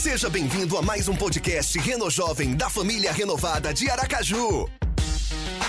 [0.00, 4.66] Seja bem-vindo a mais um podcast Reno Jovem da família renovada de Aracaju.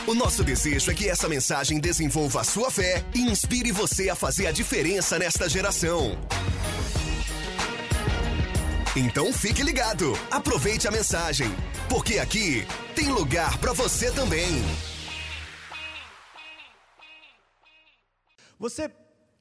[0.07, 4.15] O nosso desejo é que essa mensagem desenvolva a sua fé e inspire você a
[4.15, 6.17] fazer a diferença nesta geração.
[8.95, 11.49] Então fique ligado, aproveite a mensagem,
[11.89, 14.63] porque aqui tem lugar para você também.
[18.57, 18.89] Você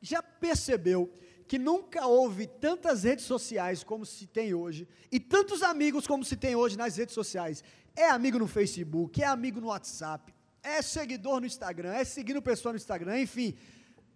[0.02, 1.08] já percebeu
[1.50, 6.36] que nunca houve tantas redes sociais como se tem hoje e tantos amigos como se
[6.36, 7.64] tem hoje nas redes sociais?
[7.96, 10.32] É amigo no Facebook, é amigo no WhatsApp,
[10.62, 13.56] é seguidor no Instagram, é seguindo pessoa no Instagram, enfim.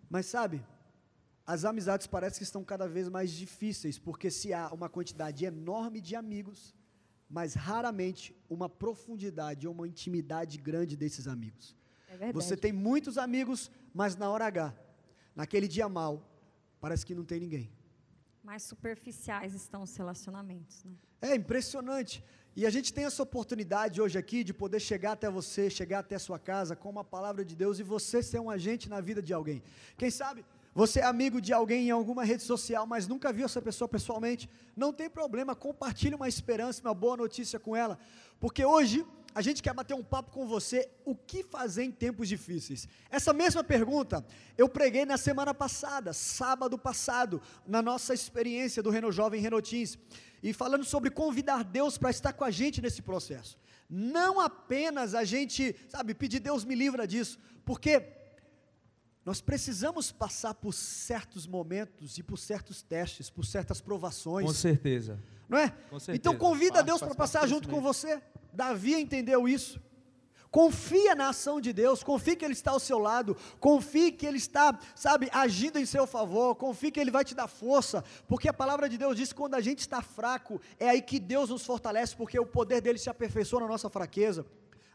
[0.08, 0.64] Mas sabe,
[1.44, 6.00] as amizades parecem que estão cada vez mais difíceis, porque se há uma quantidade enorme
[6.00, 6.72] de amigos,
[7.28, 11.74] mas raramente uma profundidade ou uma intimidade grande desses amigos.
[12.20, 12.32] É.
[12.32, 14.72] Você tem muitos amigos, mas na hora H,
[15.34, 16.30] naquele dia mal,
[16.84, 17.66] parece que não tem ninguém.
[18.48, 20.92] Mais superficiais estão os relacionamentos, né?
[21.28, 22.22] É impressionante.
[22.54, 26.16] E a gente tem essa oportunidade hoje aqui de poder chegar até você, chegar até
[26.16, 29.22] a sua casa com uma palavra de Deus e você ser um agente na vida
[29.22, 29.62] de alguém.
[29.96, 30.44] Quem sabe
[30.74, 34.50] você é amigo de alguém em alguma rede social, mas nunca viu essa pessoa pessoalmente?
[34.76, 37.98] Não tem problema, compartilhe uma esperança, uma boa notícia com ela,
[38.38, 42.28] porque hoje a gente quer bater um papo com você, o que fazer em tempos
[42.28, 42.86] difíceis?
[43.10, 44.24] Essa mesma pergunta
[44.56, 49.98] eu preguei na semana passada, sábado passado, na nossa experiência do Reno Jovem Renotins,
[50.42, 53.58] e falando sobre convidar Deus para estar com a gente nesse processo.
[53.90, 58.02] Não apenas a gente, sabe, pedir Deus me livra disso, porque
[59.24, 64.46] nós precisamos passar por certos momentos e por certos testes, por certas provações.
[64.46, 65.18] Com certeza.
[65.48, 65.70] Não é?
[65.90, 66.16] Com certeza.
[66.16, 68.22] Então convida Faz- Deus para passar junto com você.
[68.54, 69.82] Davi entendeu isso.
[70.50, 74.38] Confia na ação de Deus, confie que Ele está ao seu lado, confie que Ele
[74.38, 78.52] está, sabe, agindo em seu favor, confie que Ele vai te dar força, porque a
[78.52, 81.66] palavra de Deus diz que quando a gente está fraco, é aí que Deus nos
[81.66, 84.46] fortalece, porque o poder dele se aperfeiçoa na nossa fraqueza.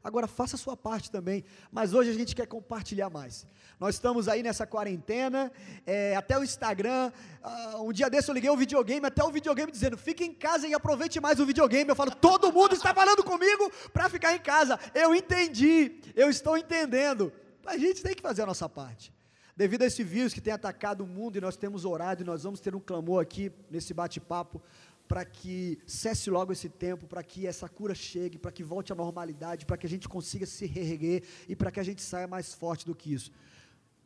[0.03, 3.45] Agora faça a sua parte também, mas hoje a gente quer compartilhar mais.
[3.79, 5.51] Nós estamos aí nessa quarentena,
[5.85, 7.11] é, até o Instagram.
[7.43, 10.67] ah, um dia desse eu liguei o videogame, até o videogame dizendo: fique em casa
[10.67, 11.89] e aproveite mais o videogame.
[11.89, 14.79] Eu falo: todo mundo está falando comigo para ficar em casa.
[14.93, 17.31] Eu entendi, eu estou entendendo.
[17.65, 19.13] A gente tem que fazer a nossa parte.
[19.59, 22.43] Devido a esse vírus que tem atacado o mundo e nós temos orado e nós
[22.43, 24.61] vamos ter um clamor aqui nesse bate-papo
[25.09, 28.95] para que cesse logo esse tempo, para que essa cura chegue, para que volte à
[28.95, 32.53] normalidade, para que a gente consiga se reerguer e para que a gente saia mais
[32.53, 33.31] forte do que isso.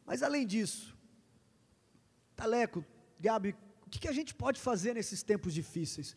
[0.05, 0.97] Mas além disso,
[2.37, 2.85] Taleco,
[3.19, 3.53] Gabi,
[3.85, 6.15] o que, a gente pode fazer nesses tempos difíceis?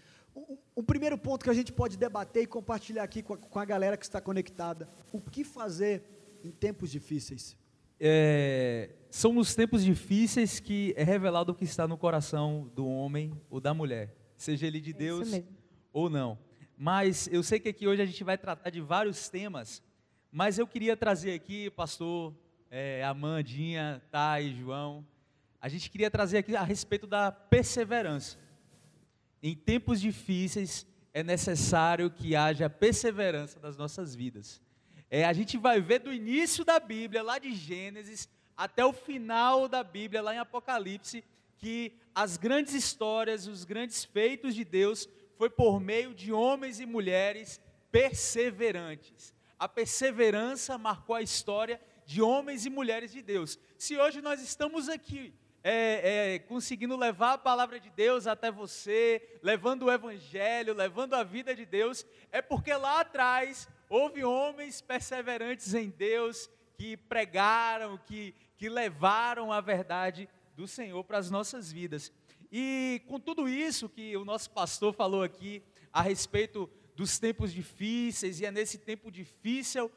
[0.77, 3.65] Um primeiro ponto que a gente pode debater e compartilhar aqui com a, com a
[3.65, 6.05] galera que está conectada: o que fazer
[6.45, 7.57] em tempos difíceis?
[7.99, 13.33] É, são nos tempos difíceis que é revelado o que está no coração do homem
[13.51, 15.29] ou da mulher, seja ele de isso Deus
[15.93, 16.39] ou não.
[16.77, 19.83] Mas eu sei que aqui hoje a gente vai tratar de vários temas,
[20.31, 22.35] mas eu queria trazer aqui, pastor,
[22.71, 25.07] é, Amandinha, Thay, João,
[25.61, 28.39] a gente queria trazer aqui a respeito da perseverança.
[29.43, 34.61] Em tempos difíceis é necessário que haja perseverança das nossas vidas.
[35.11, 39.69] É, a gente vai ver do início da Bíblia, lá de Gênesis, até o final
[39.69, 41.25] da Bíblia, lá em Apocalipse,
[41.57, 46.87] que as grandes histórias, os grandes feitos de Deus foi por meio de homens e
[46.87, 49.35] mulheres perseverantes.
[49.59, 53.59] A perseverança marcou a história de homens e mulheres de Deus.
[53.77, 55.35] Se hoje nós estamos aqui
[55.69, 61.25] é, é, conseguindo levar a palavra de Deus até você, levando o evangelho, levando a
[61.25, 68.33] vida de Deus, é porque lá atrás houve homens perseverantes em Deus que pregaram, que,
[68.57, 72.11] que levaram a verdade do Senhor para as nossas vidas.
[72.51, 75.63] E com tudo isso que o nosso pastor falou aqui
[75.93, 79.91] a respeito dos tempos difíceis, e é nesse tempo difícil,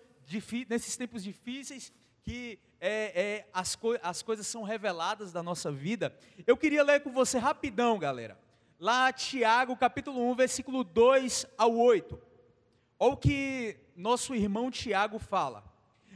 [0.69, 1.93] nesses tempos difíceis
[2.23, 6.15] que é, é, as, coi- as coisas são reveladas da nossa vida.
[6.45, 8.37] Eu queria ler com você rapidão, galera.
[8.77, 12.19] Lá, Tiago, capítulo 1, versículo 2 ao 8.
[12.97, 15.63] Olha o que nosso irmão Tiago fala.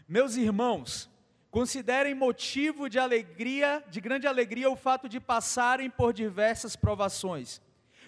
[0.07, 1.09] Meus irmãos,
[1.53, 7.61] considerem motivo de alegria, de grande alegria, o fato de passarem por diversas provações,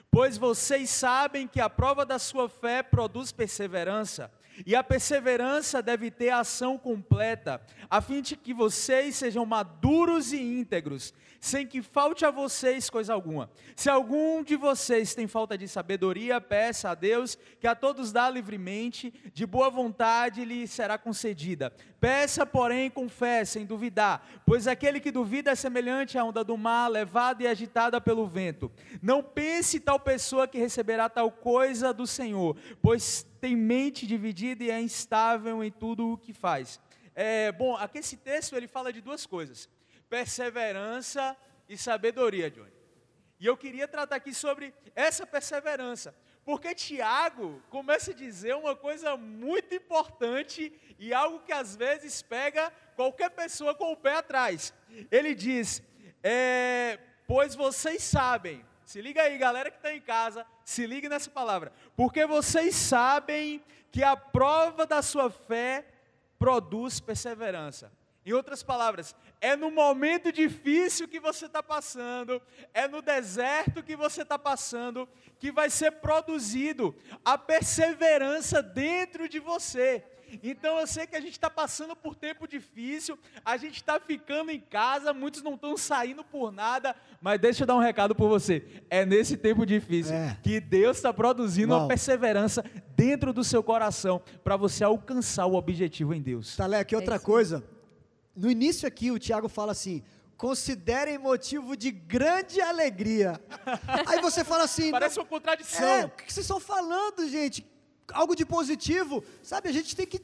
[0.10, 4.32] pois vocês sabem que a prova da sua fé produz perseverança.
[4.64, 10.42] E a perseverança deve ter ação completa, a fim de que vocês sejam maduros e
[10.42, 13.50] íntegros, sem que falte a vocês coisa alguma.
[13.76, 18.30] Se algum de vocês tem falta de sabedoria, peça a Deus, que a todos dá
[18.30, 21.74] livremente, de boa vontade lhe será concedida.
[22.00, 26.58] Peça, porém, com fé, sem duvidar, pois aquele que duvida é semelhante à onda do
[26.58, 28.72] mar, levada e agitada pelo vento.
[29.02, 34.72] Não pense tal pessoa que receberá tal coisa do Senhor, pois tem mente dividida e
[34.72, 36.80] é instável em tudo o que faz.
[37.14, 39.70] É, bom, aqui esse texto ele fala de duas coisas
[40.10, 41.38] perseverança
[41.70, 42.74] e sabedoria, Johnny.
[43.40, 49.16] E eu queria tratar aqui sobre essa perseverança, porque Tiago começa a dizer uma coisa
[49.16, 54.74] muito importante e algo que às vezes pega qualquer pessoa com o pé atrás.
[55.12, 55.84] Ele diz:
[56.24, 56.98] é,
[57.28, 61.74] Pois vocês sabem, se liga aí, galera que está em casa, se ligue nessa palavra,
[61.96, 63.62] porque vocês sabem
[63.92, 65.86] que a prova da sua fé
[66.38, 67.92] produz perseverança.
[68.26, 72.42] Em outras palavras, é no momento difícil que você está passando,
[72.74, 75.08] é no deserto que você está passando,
[75.38, 80.04] que vai ser produzido a perseverança dentro de você.
[80.44, 84.52] Então eu sei que a gente está passando por tempo difícil, a gente está ficando
[84.52, 88.28] em casa, muitos não estão saindo por nada, mas deixa eu dar um recado por
[88.30, 88.66] você.
[88.90, 90.38] É nesse tempo difícil É.
[90.44, 91.82] que Deus está produzindo Uau.
[91.82, 92.64] uma perseverança
[92.96, 96.56] dentro do seu coração para você alcançar o objetivo em Deus.
[96.56, 97.64] Talek, outra É coisa.
[98.36, 100.04] No início aqui, o Tiago fala assim:
[100.36, 103.40] considerem motivo de grande alegria.
[104.08, 105.86] Aí você fala assim: Parece uma contradição.
[105.88, 107.66] é, o que vocês estão falando, gente?
[108.14, 109.70] Algo de positivo, sabe?
[109.70, 110.22] A gente tem que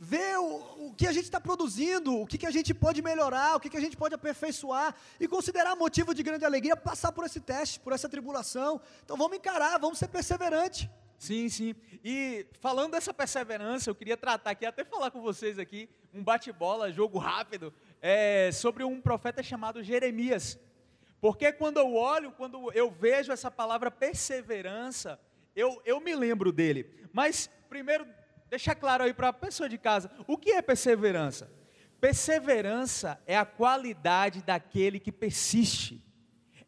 [0.00, 3.56] ver o, o que a gente está produzindo, o que, que a gente pode melhorar,
[3.56, 7.24] o que, que a gente pode aperfeiçoar e considerar motivo de grande alegria passar por
[7.24, 8.80] esse teste, por essa tribulação.
[9.04, 10.88] Então vamos encarar, vamos ser perseverantes.
[11.18, 11.74] Sim, sim.
[12.04, 16.92] E falando dessa perseverança, eu queria tratar aqui, até falar com vocês aqui, um bate-bola,
[16.92, 20.56] jogo rápido, é, sobre um profeta chamado Jeremias.
[21.20, 25.18] Porque quando eu olho, quando eu vejo essa palavra perseverança,
[25.58, 26.88] eu, eu me lembro dele.
[27.12, 28.06] Mas, primeiro,
[28.48, 31.50] deixar claro aí para a pessoa de casa, o que é perseverança?
[32.00, 36.00] Perseverança é a qualidade daquele que persiste.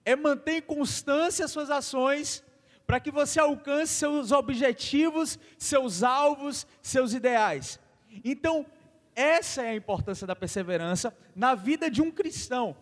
[0.05, 2.45] É manter constância as suas ações
[2.85, 7.79] para que você alcance seus objetivos, seus alvos, seus ideais.
[8.25, 8.67] Então,
[9.15, 12.77] essa é a importância da perseverança na vida de um cristão.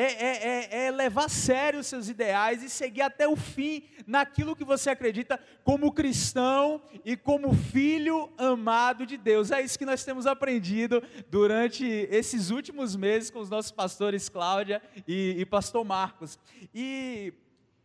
[0.00, 0.46] É, é-
[0.82, 4.64] é- é levar a sério os seus ideais e seguir até o fim naquilo que
[4.64, 9.50] você acredita como cristão e como filho amado de Deus.
[9.50, 14.80] É isso que nós temos aprendido durante esses últimos meses com os nossos pastores Cláudia
[15.06, 16.38] e, e pastor Marcos.
[16.74, 17.32] E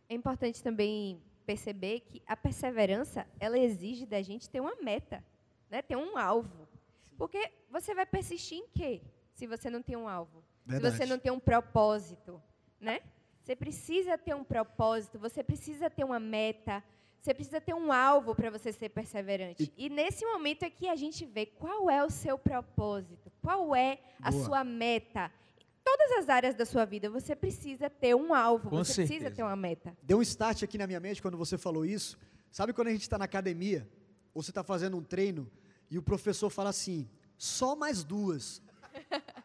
[0.08, 5.22] É importante também perceber que a perseverança, ela exige da gente ter uma meta,
[5.70, 5.82] né?
[5.82, 6.66] ter um alvo.
[7.18, 9.02] Porque você vai persistir em quê?
[9.34, 10.45] Se você não tem um alvo.
[10.66, 10.96] Se Verdade.
[10.96, 12.42] você não tem um propósito,
[12.80, 13.00] né?
[13.40, 16.82] Você precisa ter um propósito, você precisa ter uma meta,
[17.20, 19.72] você precisa ter um alvo para você ser perseverante.
[19.76, 24.00] E, nesse momento é que a gente vê qual é o seu propósito, qual é
[24.20, 24.44] a Boa.
[24.44, 25.30] sua meta.
[25.56, 29.20] Em todas as áreas da sua vida, você precisa ter um alvo, Com você precisa
[29.20, 29.36] certeza.
[29.36, 29.96] ter uma meta.
[30.02, 32.18] Deu um start aqui na minha mente quando você falou isso.
[32.50, 33.88] Sabe quando a gente está na academia,
[34.34, 35.48] ou você está fazendo um treino,
[35.88, 37.08] e o professor fala assim,
[37.38, 38.60] só mais duas.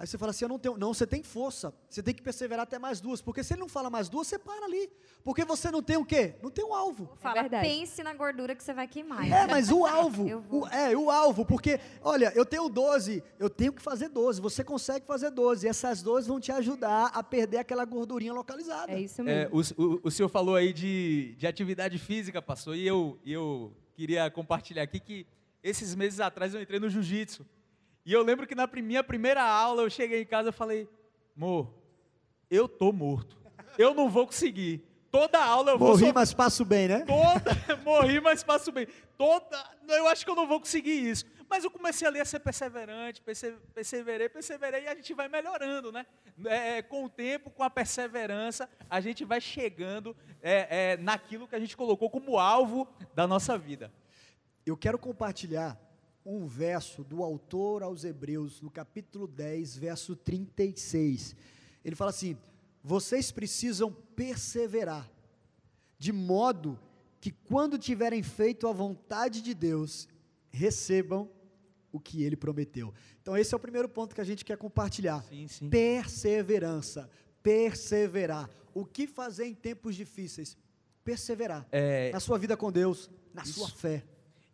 [0.00, 0.78] Aí você fala assim, eu não tenho.
[0.78, 1.74] Não, você tem força.
[1.86, 3.20] Você tem que perseverar até mais duas.
[3.20, 4.88] Porque se ele não fala mais duas, você para ali.
[5.22, 6.36] Porque você não tem o quê?
[6.42, 7.10] Não tem um alvo.
[7.20, 7.68] Fala, verdade.
[7.68, 9.30] pense na gordura que você vai queimar.
[9.30, 10.42] É, mas o alvo.
[10.50, 11.44] O- é, o alvo.
[11.44, 14.40] Porque, olha, eu tenho 12, eu tenho que fazer 12.
[14.40, 15.66] Você consegue fazer 12.
[15.66, 18.92] E essas 12 vão te ajudar a perder aquela gordurinha localizada.
[18.92, 19.60] É isso É, mesmo.
[19.76, 23.70] o, o- o senhor falou aí de, de atividade física, pastor, e eu, e eu
[23.94, 25.26] queria compartilhar aqui que
[25.62, 27.44] esses meses atrás eu entrei no jiu-jitsu.
[28.04, 30.88] E eu lembro que na minha primeira aula eu cheguei em casa e falei,
[31.36, 31.72] amor,
[32.50, 33.38] eu tô morto.
[33.78, 34.82] Eu não vou conseguir.
[35.10, 37.04] Toda aula eu vou Morri, mas passo bem, né?
[37.04, 38.86] Toda, morri, mas passo bem.
[39.18, 41.24] Toda, eu acho que eu não vou conseguir isso.
[41.48, 45.90] Mas eu comecei ali a ser perseverante, perse- perseverei, perseverei e a gente vai melhorando,
[45.90, 46.06] né?
[46.46, 51.56] É, com o tempo, com a perseverança, a gente vai chegando é, é, naquilo que
[51.56, 53.92] a gente colocou como alvo da nossa vida.
[54.64, 55.76] Eu quero compartilhar
[56.24, 61.34] um verso do autor aos Hebreus, no capítulo 10, verso 36.
[61.84, 62.36] Ele fala assim:
[62.82, 65.10] Vocês precisam perseverar,
[65.98, 66.78] de modo
[67.20, 70.08] que quando tiverem feito a vontade de Deus,
[70.50, 71.28] recebam
[71.92, 72.94] o que ele prometeu.
[73.20, 75.22] Então, esse é o primeiro ponto que a gente quer compartilhar.
[75.24, 75.68] Sim, sim.
[75.68, 77.10] Perseverança,
[77.42, 78.48] perseverar.
[78.72, 80.56] O que fazer em tempos difíceis?
[81.04, 83.54] Perseverar É, na sua vida com Deus, na Isso.
[83.54, 84.04] sua fé.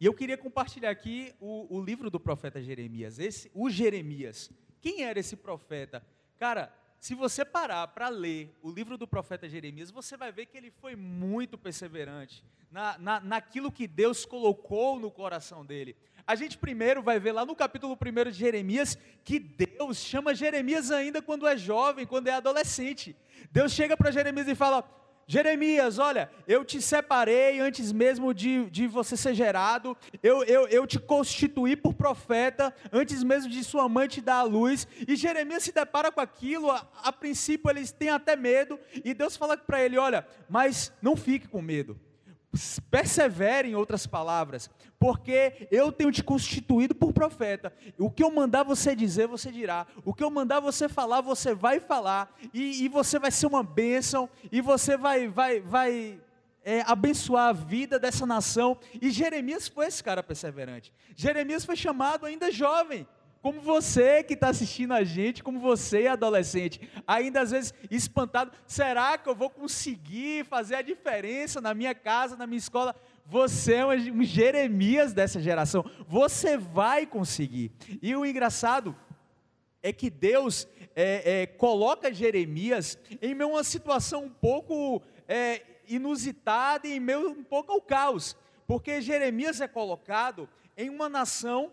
[0.01, 4.51] E eu queria compartilhar aqui o, o livro do profeta Jeremias, esse, o Jeremias.
[4.81, 6.05] Quem era esse profeta?
[6.39, 10.57] Cara, se você parar para ler o livro do profeta Jeremias, você vai ver que
[10.57, 15.97] ele foi muito perseverante na, na, naquilo que Deus colocou no coração dele.
[16.27, 20.91] A gente primeiro vai ver lá no capítulo 1 de Jeremias que Deus chama Jeremias
[20.91, 23.17] ainda quando é jovem, quando é adolescente.
[23.51, 24.83] Deus chega para Jeremias e fala:
[25.29, 30.87] Jeremias, olha, eu te separei antes mesmo de, de você ser gerado, eu, eu, eu
[30.87, 34.87] te constituí por profeta antes mesmo de sua mãe te dar a luz.
[35.07, 39.37] E Jeremias se depara com aquilo, a, a princípio eles têm até medo, e Deus
[39.37, 41.99] fala para ele: olha, mas não fique com medo
[42.91, 47.73] persevere em outras palavras, porque eu tenho te constituído por profeta.
[47.99, 49.87] O que eu mandar você dizer, você dirá.
[50.05, 52.35] O que eu mandar você falar, você vai falar.
[52.53, 54.29] E, e você vai ser uma bênção.
[54.51, 56.21] E você vai, vai, vai
[56.65, 58.79] é, abençoar a vida dessa nação.
[59.01, 60.93] E Jeremias foi esse cara perseverante.
[61.15, 63.07] Jeremias foi chamado ainda jovem
[63.47, 69.17] como você que está assistindo a gente, como você adolescente, ainda às vezes espantado, será
[69.17, 72.93] que eu vou conseguir fazer a diferença na minha casa, na minha escola?
[73.25, 77.71] Você é um Jeremias dessa geração, você vai conseguir.
[78.03, 78.97] E o engraçado
[79.81, 86.97] é que Deus é, é, coloca Jeremias em uma situação um pouco é, inusitada e
[86.97, 88.37] em meio um pouco ao caos,
[88.67, 91.71] porque Jeremias é colocado em uma nação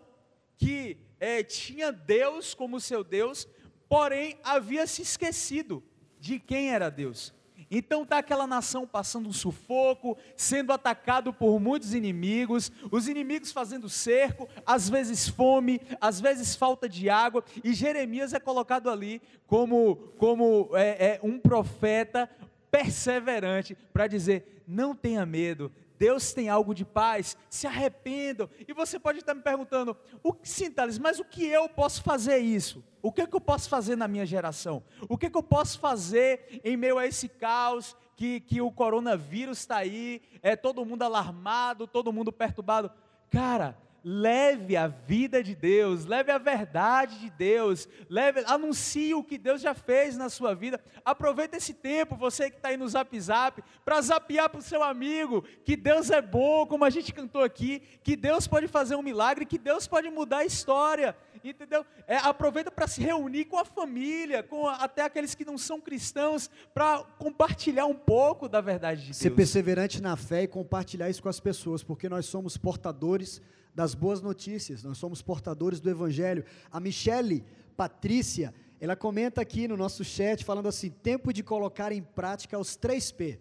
[0.56, 3.48] que é, tinha Deus como seu Deus,
[3.88, 5.82] porém havia se esquecido
[6.18, 7.32] de quem era Deus.
[7.70, 13.88] Então está aquela nação passando um sufoco, sendo atacado por muitos inimigos, os inimigos fazendo
[13.88, 19.96] cerco, às vezes fome, às vezes falta de água, e Jeremias é colocado ali como,
[20.18, 22.28] como é, é, um profeta
[22.70, 28.48] perseverante para dizer: não tenha medo, Deus tem algo de paz, se arrependam.
[28.66, 32.38] E você pode estar me perguntando, o, sim, Thales, mas o que eu posso fazer
[32.38, 32.84] isso?
[33.02, 34.82] O que, é que eu posso fazer na minha geração?
[35.08, 38.72] O que, é que eu posso fazer em meio a esse caos que, que o
[38.72, 42.90] coronavírus está aí, é todo mundo alarmado, todo mundo perturbado?
[43.30, 49.38] Cara, leve a vida de Deus, leve a verdade de Deus, leve, anuncie o que
[49.38, 50.78] Deus já fez na sua vida.
[51.02, 54.82] Aproveite esse tempo, você que está aí no Zap Zap, para zapear para o seu
[54.82, 59.02] amigo que Deus é bom, como a gente cantou aqui, que Deus pode fazer um
[59.02, 61.86] milagre, que Deus pode mudar a história, entendeu?
[62.06, 65.80] É, aproveita para se reunir com a família, com a, até aqueles que não são
[65.80, 69.16] cristãos, para compartilhar um pouco da verdade de Deus.
[69.16, 73.40] Ser perseverante na fé e compartilhar isso com as pessoas, porque nós somos portadores
[73.74, 76.44] das boas notícias, nós somos portadores do Evangelho.
[76.70, 77.44] A Michele
[77.76, 82.76] Patrícia, ela comenta aqui no nosso chat, falando assim: tempo de colocar em prática os
[82.76, 83.40] três P: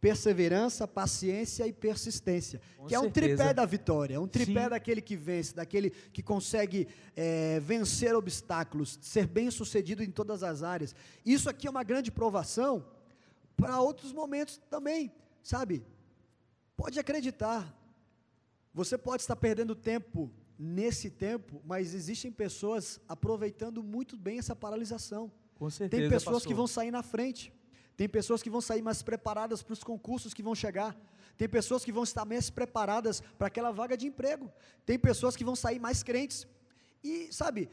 [0.00, 2.60] perseverança, paciência e persistência.
[2.76, 3.04] Com que certeza.
[3.04, 4.70] é um tripé da vitória, é um tripé Sim.
[4.70, 10.64] daquele que vence, daquele que consegue é, vencer obstáculos, ser bem sucedido em todas as
[10.64, 10.92] áreas.
[11.24, 12.84] Isso aqui é uma grande provação
[13.56, 15.84] para outros momentos também, sabe?
[16.76, 17.72] Pode acreditar,
[18.74, 25.30] você pode estar perdendo tempo nesse tempo, mas existem pessoas aproveitando muito bem essa paralisação.
[25.54, 26.02] Com certeza.
[26.02, 27.52] Tem pessoas que vão sair na frente.
[27.96, 30.96] Tem pessoas que vão sair mais preparadas para os concursos que vão chegar.
[31.36, 34.50] Tem pessoas que vão estar mais preparadas para aquela vaga de emprego.
[34.86, 36.46] Tem pessoas que vão sair mais crentes.
[37.02, 37.68] E, sabe,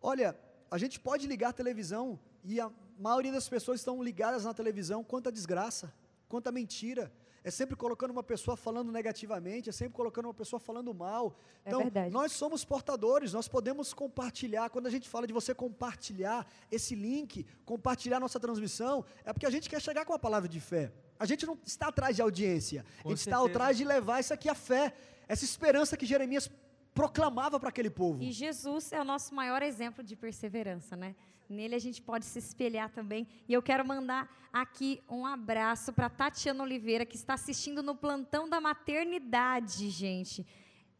[0.00, 0.38] olha,
[0.70, 5.04] a gente pode ligar a televisão e a maioria das pessoas estão ligadas na televisão
[5.04, 5.92] quanta desgraça,
[6.28, 7.12] quanta mentira,
[7.48, 11.34] é sempre colocando uma pessoa falando negativamente, é sempre colocando uma pessoa falando mal.
[11.64, 12.10] É então, verdade.
[12.10, 14.68] nós somos portadores, nós podemos compartilhar.
[14.70, 19.50] Quando a gente fala de você compartilhar esse link, compartilhar nossa transmissão, é porque a
[19.50, 20.92] gente quer chegar com a palavra de fé.
[21.18, 23.44] A gente não está atrás de audiência, com a gente certeza.
[23.44, 24.92] está atrás de levar isso aqui a fé,
[25.26, 26.50] essa esperança que Jeremias
[26.98, 28.20] proclamava para aquele povo.
[28.20, 31.14] E Jesus é o nosso maior exemplo de perseverança, né?
[31.48, 33.24] Nele a gente pode se espelhar também.
[33.48, 38.48] E eu quero mandar aqui um abraço para Tatiana Oliveira, que está assistindo no plantão
[38.48, 40.44] da maternidade, gente.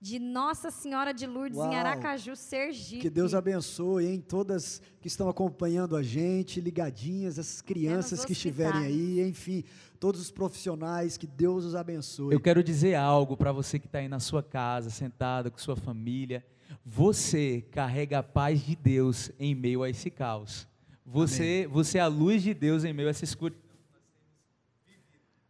[0.00, 1.72] De Nossa Senhora de Lourdes, Uau.
[1.72, 3.02] em Aracaju, Sergipe.
[3.02, 4.20] Que Deus abençoe, hein?
[4.20, 9.64] Todas que estão acompanhando a gente, ligadinhas, essas crianças que estiverem aí, enfim,
[9.98, 12.32] todos os profissionais, que Deus os abençoe.
[12.32, 15.74] Eu quero dizer algo para você que está aí na sua casa, sentado com sua
[15.74, 16.46] família.
[16.86, 20.68] Você carrega a paz de Deus em meio a esse caos.
[21.04, 23.62] Você, você é a luz de Deus em meio a essa escuridão.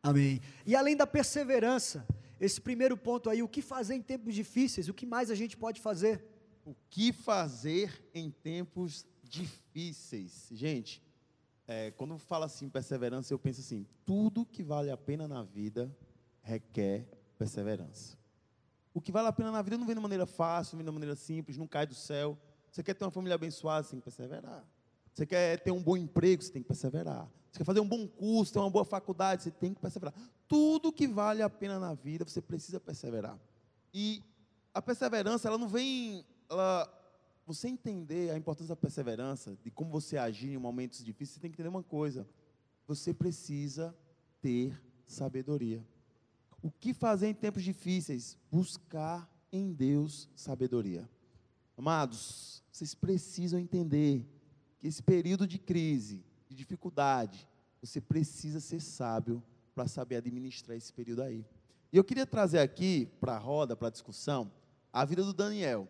[0.03, 0.41] Amém.
[0.65, 2.07] E além da perseverança,
[2.41, 4.89] esse primeiro ponto aí, o que fazer em tempos difíceis?
[4.89, 6.25] O que mais a gente pode fazer?
[6.65, 10.49] O que fazer em tempos difíceis?
[10.51, 11.03] Gente,
[11.67, 15.95] é, quando fala assim perseverança, eu penso assim: tudo que vale a pena na vida
[16.43, 18.17] requer perseverança.
[18.95, 20.93] O que vale a pena na vida não vem de maneira fácil, não vem de
[20.93, 22.39] maneira simples, não cai do céu.
[22.71, 24.65] Você quer ter uma família abençoada, você tem que perseverar.
[25.13, 27.31] Você quer ter um bom emprego, você tem que perseverar.
[27.51, 30.15] Você quer fazer um bom curso, ter uma boa faculdade, você tem que perseverar.
[30.47, 33.39] Tudo que vale a pena na vida, você precisa perseverar.
[33.93, 34.23] E
[34.73, 36.25] a perseverança, ela não vem.
[36.49, 36.89] Ela,
[37.47, 41.51] você entender a importância da perseverança, de como você agir em momentos difíceis, você tem
[41.51, 42.29] que entender uma coisa.
[42.87, 43.97] Você precisa
[44.41, 45.85] ter sabedoria.
[46.63, 48.37] O que fazer em tempos difíceis?
[48.51, 51.09] Buscar em Deus sabedoria.
[51.77, 54.27] Amados, vocês precisam entender
[54.79, 57.47] que esse período de crise, de dificuldade,
[57.81, 59.43] você precisa ser sábio
[59.75, 61.45] para saber administrar esse período aí.
[61.93, 64.51] E eu queria trazer aqui para a roda, para a discussão,
[64.93, 65.89] a vida do Daniel.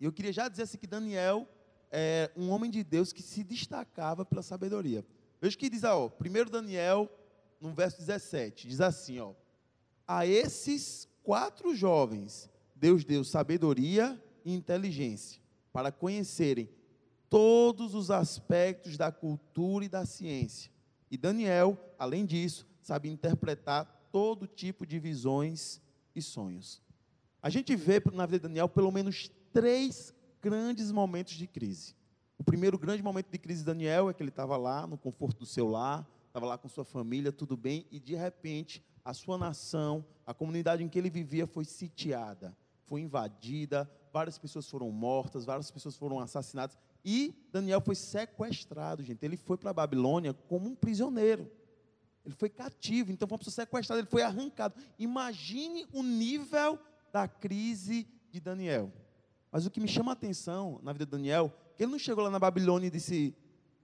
[0.00, 1.46] E eu queria já dizer assim que Daniel
[1.90, 5.04] é um homem de Deus que se destacava pela sabedoria.
[5.40, 7.10] Veja que diz, ó, primeiro Daniel,
[7.60, 9.34] no verso 17, diz assim, ó:
[10.06, 15.40] A esses quatro jovens Deus deu sabedoria e inteligência
[15.72, 16.68] para conhecerem
[17.36, 20.72] todos os aspectos da cultura e da ciência.
[21.10, 25.78] E Daniel, além disso, sabe interpretar todo tipo de visões
[26.14, 26.80] e sonhos.
[27.42, 31.94] A gente vê na vida de Daniel pelo menos três grandes momentos de crise.
[32.38, 35.40] O primeiro grande momento de crise de Daniel é que ele estava lá no conforto
[35.40, 39.36] do seu lar, estava lá com sua família, tudo bem, e de repente a sua
[39.36, 45.44] nação, a comunidade em que ele vivia foi sitiada, foi invadida, várias pessoas foram mortas,
[45.44, 46.78] várias pessoas foram assassinadas,
[47.08, 49.24] e Daniel foi sequestrado, gente.
[49.24, 51.48] Ele foi para a Babilônia como um prisioneiro.
[52.24, 54.74] Ele foi cativo, então foi uma pessoa sequestrada, ele foi arrancado.
[54.98, 56.76] Imagine o nível
[57.12, 58.92] da crise de Daniel.
[59.52, 62.24] Mas o que me chama a atenção na vida de Daniel, que ele não chegou
[62.24, 63.32] lá na Babilônia e disse,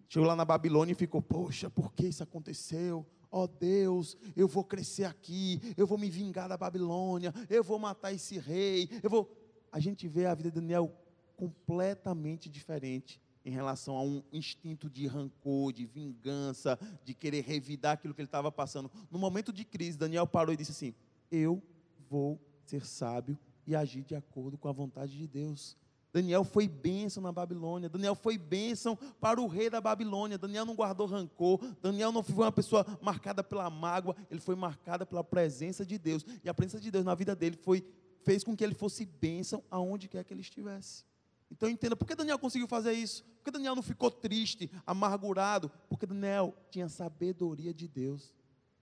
[0.08, 3.06] chegou lá na Babilônia e ficou, poxa, por que isso aconteceu?
[3.30, 7.78] Ó oh Deus, eu vou crescer aqui, eu vou me vingar da Babilônia, eu vou
[7.78, 9.30] matar esse rei, eu vou.
[9.70, 10.92] A gente vê a vida de Daniel
[11.36, 18.14] completamente diferente em relação a um instinto de rancor, de vingança, de querer revidar aquilo
[18.14, 18.90] que ele estava passando.
[19.10, 20.94] No momento de crise, Daniel parou e disse assim:
[21.30, 21.62] Eu
[22.08, 23.36] vou ser sábio
[23.66, 25.76] e agir de acordo com a vontade de Deus.
[26.12, 30.36] Daniel foi bênção na Babilônia, Daniel foi bênção para o rei da Babilônia.
[30.36, 35.06] Daniel não guardou rancor, Daniel não foi uma pessoa marcada pela mágoa, ele foi marcada
[35.06, 36.24] pela presença de Deus.
[36.44, 37.82] E a presença de Deus na vida dele foi
[38.24, 41.04] fez com que ele fosse bênção aonde quer que ele estivesse.
[41.52, 43.22] Então entenda, por que Daniel conseguiu fazer isso?
[43.36, 45.70] Por que Daniel não ficou triste, amargurado?
[45.86, 48.34] Porque Daniel tinha sabedoria de Deus.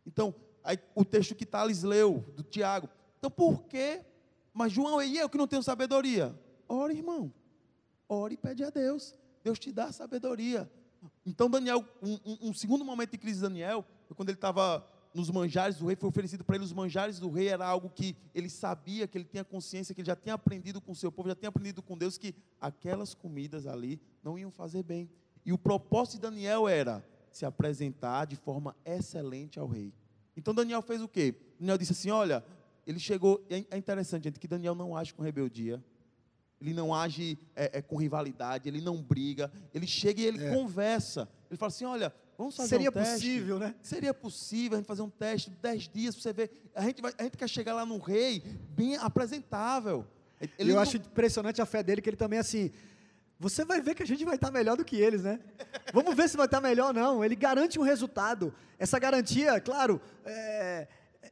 [0.06, 2.88] Então, aí, o texto que Thales leu, do Tiago.
[3.18, 4.02] Então, por que?
[4.54, 6.38] Mas João, e eu que não tenho sabedoria?
[6.68, 7.32] Ore, irmão.
[8.08, 9.14] Ore e pede a Deus.
[9.42, 10.70] Deus te dá sabedoria.
[11.26, 15.30] Então, Daniel, um, um, um segundo momento de crise de Daniel, quando ele estava nos
[15.30, 18.48] manjares do rei, foi oferecido para ele os manjares do rei, era algo que ele
[18.48, 21.34] sabia, que ele tinha consciência, que ele já tinha aprendido com o seu povo, já
[21.34, 25.10] tinha aprendido com Deus, que aquelas comidas ali não iam fazer bem.
[25.44, 29.92] E o propósito de Daniel era se apresentar de forma excelente ao rei.
[30.36, 31.34] Então Daniel fez o quê?
[31.58, 32.44] Daniel disse assim: Olha,
[32.86, 33.44] ele chegou.
[33.48, 35.82] É, é interessante, gente, que Daniel não age com rebeldia,
[36.60, 40.54] ele não age é, é, com rivalidade, ele não briga, ele chega e ele é.
[40.54, 41.28] conversa.
[41.50, 43.12] Ele fala assim: Olha, Vamos fazer Seria um teste.
[43.16, 43.74] possível, né?
[43.82, 46.70] Seria possível a gente fazer um teste de 10 dias para você ver.
[46.74, 50.06] A gente, vai, a gente quer chegar lá no rei bem apresentável.
[50.58, 50.80] Ele Eu não...
[50.80, 52.70] acho impressionante a fé dele, que ele também assim.
[53.38, 55.38] Você vai ver que a gente vai estar melhor do que eles, né?
[55.92, 57.22] Vamos ver se vai estar melhor ou não.
[57.22, 58.54] Ele garante um resultado.
[58.78, 60.88] Essa garantia, claro, é,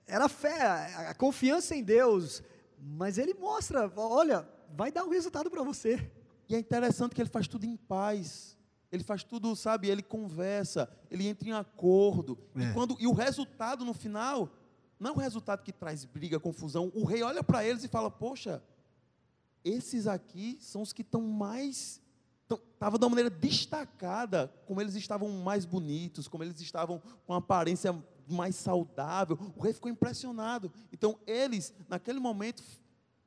[0.07, 2.43] era a fé, a confiança em Deus.
[2.79, 6.07] Mas ele mostra, olha, vai dar um resultado para você.
[6.51, 8.58] E é interessante que ele faz tudo em paz.
[8.91, 9.89] Ele faz tudo, sabe?
[9.89, 12.39] Ele conversa, ele entra em acordo.
[12.57, 12.63] É.
[12.63, 14.51] E, quando, e o resultado no final,
[14.99, 16.91] não é o resultado que traz briga, confusão.
[16.95, 18.63] O rei olha para eles e fala: Poxa,
[19.65, 22.01] esses aqui são os que estão mais.
[22.73, 27.39] Estava de uma maneira destacada, como eles estavam mais bonitos, como eles estavam com uma
[27.39, 27.95] aparência
[28.27, 29.39] mais saudável.
[29.55, 30.73] O rei ficou impressionado.
[30.91, 32.63] Então, eles, naquele momento,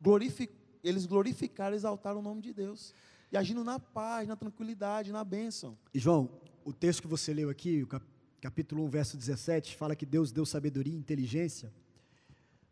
[0.01, 0.51] glorific,
[0.83, 2.95] eles glorificaram exaltaram o nome de Deus
[3.31, 5.77] e agindo na paz, na tranquilidade, na bênção.
[5.93, 6.29] E João,
[6.65, 7.87] o texto que você leu aqui, o
[8.41, 11.73] capítulo 1, verso 17, fala que Deus deu sabedoria e inteligência.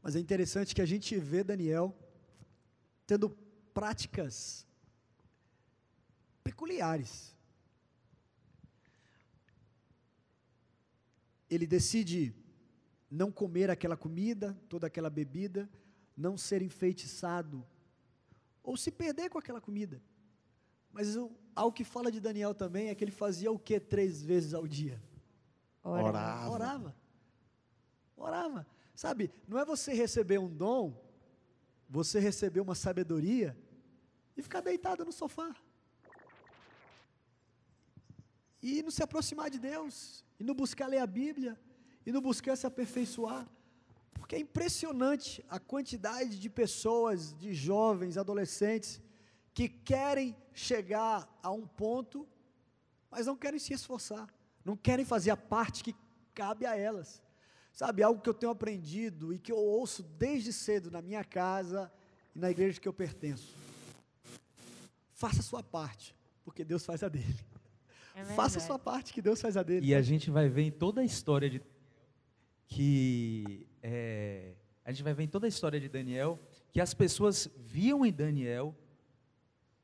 [0.01, 1.95] Mas é interessante que a gente vê Daniel
[3.07, 3.29] tendo
[3.73, 4.67] práticas
[6.43, 7.35] peculiares.
[11.49, 12.33] Ele decide
[13.09, 15.69] não comer aquela comida, toda aquela bebida,
[16.15, 17.65] não ser enfeitiçado,
[18.61, 20.01] ou se perder com aquela comida.
[20.91, 24.21] Mas o, algo que fala de Daniel também é que ele fazia o que três
[24.21, 25.01] vezes ao dia?
[25.83, 26.49] Orava.
[26.49, 26.95] Orava.
[28.15, 28.67] Orava.
[28.95, 31.09] Sabe, não é você receber um dom
[31.89, 33.57] você receber uma sabedoria
[34.37, 35.55] e ficar deitado no sofá.
[38.61, 41.59] E não se aproximar de Deus, e não buscar ler a Bíblia,
[42.05, 43.47] e não buscar se aperfeiçoar.
[44.13, 49.01] Porque é impressionante a quantidade de pessoas, de jovens, adolescentes,
[49.53, 52.27] que querem chegar a um ponto,
[53.09, 54.27] mas não querem se esforçar,
[54.63, 55.95] não querem fazer a parte que
[56.33, 57.21] cabe a elas.
[57.71, 61.91] Sabe, algo que eu tenho aprendido e que eu ouço desde cedo na minha casa
[62.35, 63.55] e na igreja que eu pertenço.
[65.13, 67.39] Faça a sua parte, porque Deus faz a dele.
[68.15, 69.85] É Faça a sua parte, que Deus faz a dele.
[69.85, 71.61] E a gente vai ver em toda a história de
[72.67, 74.53] que é,
[74.85, 76.39] a gente vai ver em toda a história de Daniel
[76.71, 78.75] que as pessoas viam em Daniel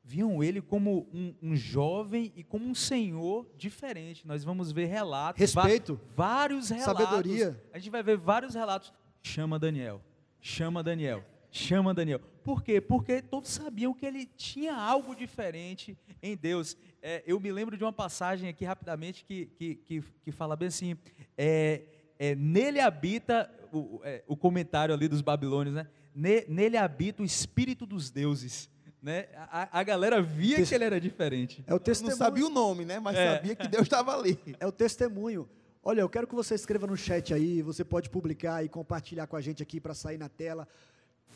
[0.06, 4.24] viam ele como um, um jovem e como um senhor diferente.
[4.26, 6.00] Nós vamos ver relatos, Respeito.
[6.14, 7.02] vários relatos.
[7.04, 7.60] Sabedoria.
[7.72, 8.92] A gente vai ver vários relatos.
[9.20, 10.00] Chama Daniel,
[10.40, 12.20] chama Daniel, chama Daniel.
[12.44, 12.80] Por quê?
[12.80, 16.76] Porque todos sabiam que ele tinha algo diferente em Deus.
[17.02, 20.68] É, eu me lembro de uma passagem aqui rapidamente que, que, que, que fala bem
[20.68, 20.96] assim:
[21.36, 21.82] é,
[22.16, 25.88] é, nele habita, o, é, o comentário ali dos babilônios, né?
[26.14, 28.70] Ne- nele habita o espírito dos deuses.
[29.02, 29.26] Né?
[29.50, 31.62] A, a galera via Tes- que ele era diferente.
[31.66, 32.16] É o Não testemunho.
[32.16, 32.98] sabia o nome, né?
[32.98, 33.36] Mas É.
[33.36, 34.38] sabia que Deus estava ali.
[34.58, 35.48] É o testemunho.
[35.82, 39.36] Olha, eu quero que você escreva no chat aí, você pode publicar e compartilhar com
[39.36, 40.66] a gente aqui para sair na tela.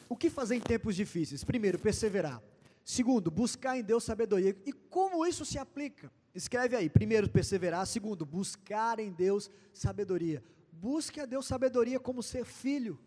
[0.08, 1.44] O que fazer em tempos difíceis?
[1.44, 2.42] Primeiro, perseverar.
[2.84, 4.56] Segundo, buscar em Deus sabedoria.
[4.66, 6.10] E como isso se aplica?
[6.34, 6.88] Escreve aí.
[6.90, 7.86] Primeiro, perseverar.
[7.86, 10.42] Segundo, buscar em Deus sabedoria.
[10.72, 12.98] Busque a Deus sabedoria como ser filho,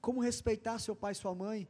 [0.00, 1.68] como respeitar seu pai e sua mãe.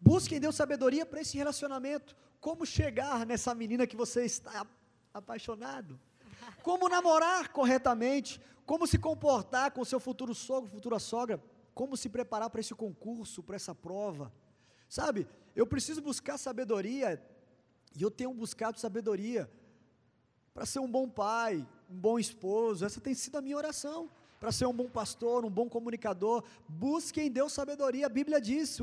[0.00, 2.16] Busque em Deus sabedoria para esse relacionamento.
[2.40, 4.66] Como chegar nessa menina que você está
[5.12, 5.98] apaixonado.
[6.62, 8.40] Como namorar corretamente.
[8.64, 11.42] Como se comportar com seu futuro sogro, futura sogra.
[11.74, 14.32] Como se preparar para esse concurso, para essa prova.
[14.88, 17.22] Sabe, eu preciso buscar sabedoria.
[17.94, 19.50] E eu tenho buscado sabedoria
[20.52, 22.84] para ser um bom pai, um bom esposo.
[22.84, 24.10] Essa tem sido a minha oração.
[24.40, 26.44] Para ser um bom pastor, um bom comunicador.
[26.68, 28.06] Busque em Deus sabedoria.
[28.06, 28.78] A Bíblia diz,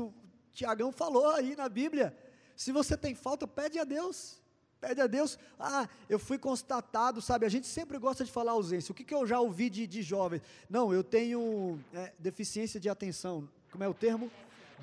[0.54, 2.16] Tiagão falou aí na Bíblia.
[2.56, 4.40] Se você tem falta, pede a Deus.
[4.80, 5.38] Pede a Deus.
[5.58, 7.44] Ah, eu fui constatado, sabe?
[7.44, 8.92] A gente sempre gosta de falar ausência.
[8.92, 10.42] O que, que eu já ouvi de, de jovens?
[10.70, 13.48] Não, eu tenho é, deficiência de atenção.
[13.72, 14.30] Como é o termo?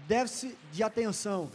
[0.07, 1.49] Déficit de atenção.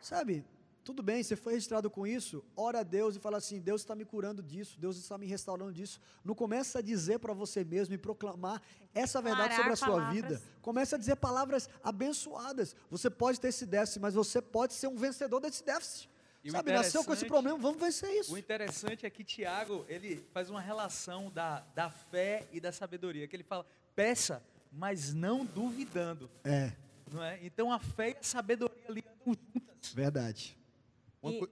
[0.00, 0.44] Sabe?
[0.86, 3.92] Tudo bem, você foi registrado com isso, ora a Deus e fala assim: Deus está
[3.96, 6.00] me curando disso, Deus está me restaurando disso.
[6.24, 8.62] Não começa a dizer para você mesmo e proclamar
[8.94, 10.14] essa verdade sobre a sua palavras.
[10.14, 10.42] vida.
[10.62, 12.76] Comece a dizer palavras abençoadas.
[12.88, 16.08] Você pode ter esse déficit, mas você pode ser um vencedor desse déficit.
[16.44, 18.32] E Sabe, nasceu com esse problema, vamos vencer isso.
[18.32, 23.26] O interessante é que Tiago, ele faz uma relação da, da fé e da sabedoria,
[23.26, 26.70] que ele fala, peça, mas não duvidando, É,
[27.10, 27.40] não é?
[27.42, 29.92] Então a fé e a sabedoria ali andam juntas.
[29.92, 30.56] verdade.
[31.26, 31.50] Uma E- coi-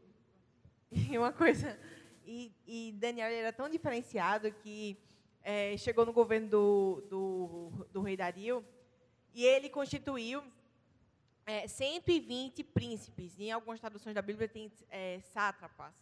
[0.91, 1.79] E uma coisa.
[2.25, 4.97] E, e Daniel era tão diferenciado que
[5.43, 8.65] eh, chegou no governo do, do, do rei Dario
[9.35, 10.43] e ele constituiu
[11.47, 13.39] eh, 120 príncipes.
[13.39, 15.95] Em algumas traduções da Bíblia tem eh, sátrapas.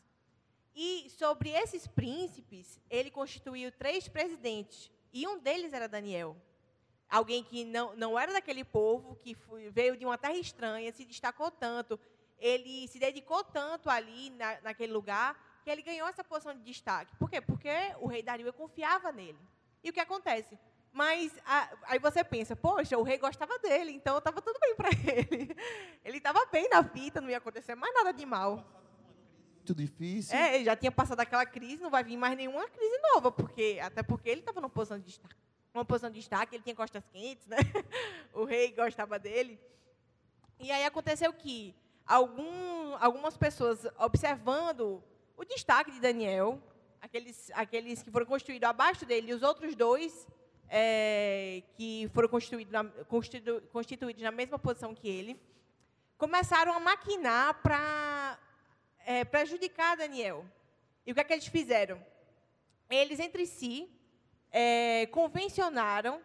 [0.75, 4.91] E sobre esses príncipes, ele constituiu três presidentes.
[5.13, 6.37] E um deles era Daniel.
[7.11, 11.05] Alguém que não, não era daquele povo, que foi- veio de uma terra estranha, se
[11.05, 11.99] destacou tanto,
[12.43, 17.15] ele se dedicou tanto ali na, naquele lugar, que ele ganhou essa posição de destaque.
[17.17, 17.41] Por quê?
[17.41, 19.39] Porque o rei Dario confiava nele.
[19.85, 20.59] E o que acontece?
[20.93, 24.89] Mas a- aí você pensa, poxa, o rei gostava dele, então estava tudo bem para
[25.17, 25.57] ele.
[26.05, 28.57] Ele estava bem na vida, não ia acontecer mais nada de mal.
[29.57, 30.37] Muito difícil.
[30.37, 33.79] É, ele já tinha passado aquela crise, não vai vir mais nenhuma crise nova, porque
[33.81, 35.37] até porque ele estava numa posição de destaque,
[35.73, 37.57] uma posição de destaque, ele tinha costas quentes, né?
[38.35, 39.61] O rei gostava dele.
[40.59, 41.75] E aí aconteceu que
[42.07, 45.03] algum, algumas pessoas observando
[45.37, 46.61] o destaque de Daniel,
[47.01, 50.27] aqueles, aqueles que foram construídos abaixo dele, e os outros dois
[50.69, 55.41] é, que foram constituídos na, constitu- constituídos na mesma posição que ele,
[56.17, 58.39] começaram a maquinar para
[59.05, 60.45] é, prejudicar Daniel.
[61.05, 62.01] E o que é que eles fizeram?
[62.89, 63.91] Eles, entre si,
[64.51, 66.23] é, convencionaram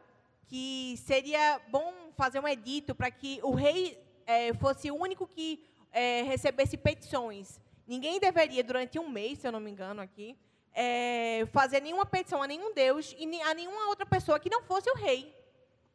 [0.48, 5.66] que seria bom fazer um edito para que o rei é, fosse o único que
[5.92, 7.60] é, recebesse petições.
[7.88, 10.38] Ninguém deveria, durante um mês, se eu não me engano aqui,
[10.74, 14.92] é, fazer nenhuma petição a nenhum deus e a nenhuma outra pessoa que não fosse
[14.92, 15.34] o rei.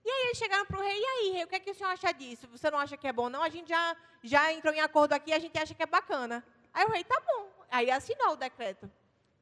[0.05, 1.75] E aí eles chegaram para o rei, e aí, rei, o que, é que o
[1.75, 2.49] senhor acha disso?
[2.49, 3.43] Você não acha que é bom, não?
[3.43, 6.45] A gente já, já entrou em acordo aqui, a gente acha que é bacana.
[6.73, 7.49] Aí o rei, tá bom.
[7.71, 8.91] Aí assinou o decreto.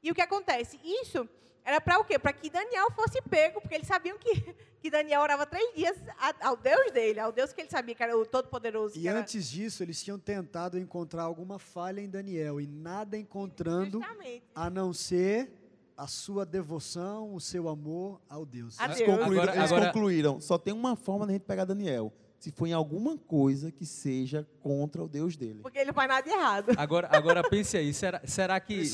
[0.02, 0.78] E o que acontece?
[0.84, 1.26] Isso
[1.64, 2.18] Era para o quê?
[2.18, 5.96] Para que Daniel fosse pego, porque eles sabiam que, que Daniel orava três dias
[6.40, 8.98] ao Deus dele, ao Deus que ele sabia que era o Todo-Poderoso.
[8.98, 13.98] E era- antes disso, eles tinham tentado encontrar alguma falha em Daniel e nada encontrando
[14.00, 14.42] Justamente.
[14.54, 15.52] a não ser
[15.96, 18.80] a sua devoção, o seu amor ao Deus.
[18.80, 21.66] A Eles concluíram, Agora- eles agora- concluíram, só tem uma forma de a gente pegar
[21.66, 22.10] Daniel.
[22.38, 25.58] Se for em alguma coisa que seja contra o Deus dele.
[25.60, 26.72] Porque ele não faz nada de errado.
[26.78, 28.86] Agora, agora pense aí, será, será que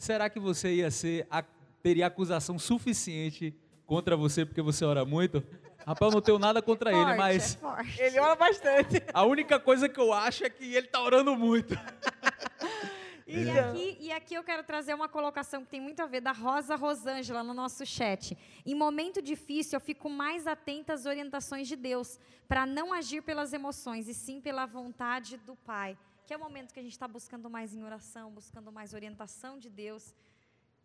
[0.00, 1.44] será que você ia ser a-
[1.86, 3.54] teria acusação suficiente
[3.86, 5.40] contra você porque você ora muito?
[5.86, 8.02] Rapaz, eu não tenho nada contra ele, Forte, mas é forte.
[8.02, 9.02] Ele ora bastante.
[9.14, 11.74] a única coisa que eu acho é que ele tá orando muito.
[13.28, 16.20] E Então, aqui, e aqui eu quero trazer uma colocação que tem muito a ver
[16.20, 18.38] da Rosa Rosângela no nosso chat.
[18.64, 23.52] Em momento difícil, eu fico mais atenta às orientações de Deus, para não agir pelas
[23.52, 25.98] emoções, e sim pela vontade do Pai.
[26.24, 29.58] Que é o momento que a gente está buscando mais em oração, buscando mais orientação
[29.58, 30.14] de Deus.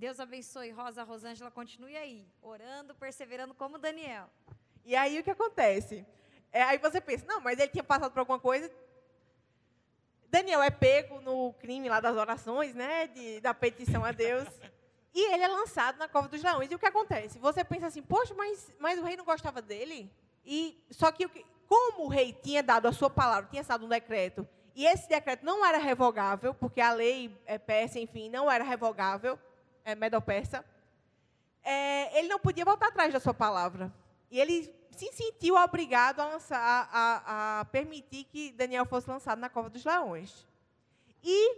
[0.01, 4.27] Deus abençoe, Rosa Rosângela, continue aí, orando, perseverando como Daniel.
[4.83, 6.03] E aí o que acontece?
[6.51, 8.67] É, aí você pensa, não, mas ele tinha passado por alguma coisa.
[10.27, 13.05] Daniel é pego no crime lá das orações, né?
[13.05, 14.47] de- da petição a Deus.
[15.13, 16.71] E ele é lançado na cova dos leões.
[16.71, 17.37] E o que acontece?
[17.37, 20.09] Você pensa assim, poxa, mas, mas o rei não gostava dele?
[20.45, 21.27] E só que
[21.67, 25.45] como o rei tinha dado a sua palavra, tinha dado um decreto, e esse decreto
[25.45, 29.37] não era revogável, porque a lei é, persa, enfim, não era revogável,
[29.83, 30.63] é medo-persa,
[31.63, 33.93] é, ele não podia voltar atrás da sua palavra.
[34.29, 39.39] E ele se sentiu obrigado a, lançar, a, a- a permitir que Daniel fosse lançado
[39.39, 40.45] na cova dos leões.
[41.23, 41.57] E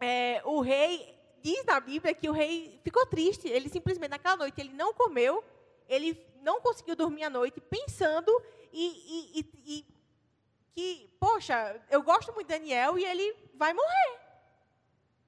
[0.00, 3.48] é, o rei, diz na Bíblia que o rei ficou triste.
[3.48, 5.44] Ele simplesmente, naquela noite, ele não comeu,
[5.88, 8.30] ele não conseguiu dormir à noite, pensando
[8.72, 9.86] e, e- e- e
[10.74, 14.18] que, poxa, eu gosto muito de Daniel e ele vai morrer.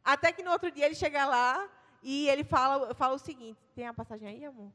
[0.05, 1.69] Até que no outro dia ele chega lá
[2.03, 4.73] e ele fala, fala o seguinte: tem a passagem aí, amor?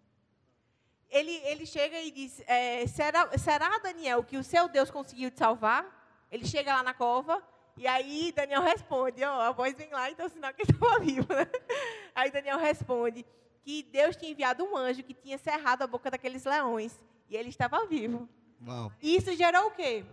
[1.09, 5.37] Ele, ele chega e diz: é, será, será, Daniel, que o seu Deus conseguiu te
[5.37, 5.85] salvar?
[6.31, 7.41] Ele chega lá na cova
[7.75, 11.33] e aí Daniel responde: ó, a voz vem lá, então sinal que ele estava vivo.
[11.33, 11.47] Né?
[12.15, 13.23] Aí Daniel responde
[13.61, 17.49] que Deus tinha enviado um anjo que tinha cerrado a boca daqueles leões e ele
[17.49, 18.27] estava vivo.
[18.65, 18.91] Uau.
[18.99, 20.03] E isso gerou o quê?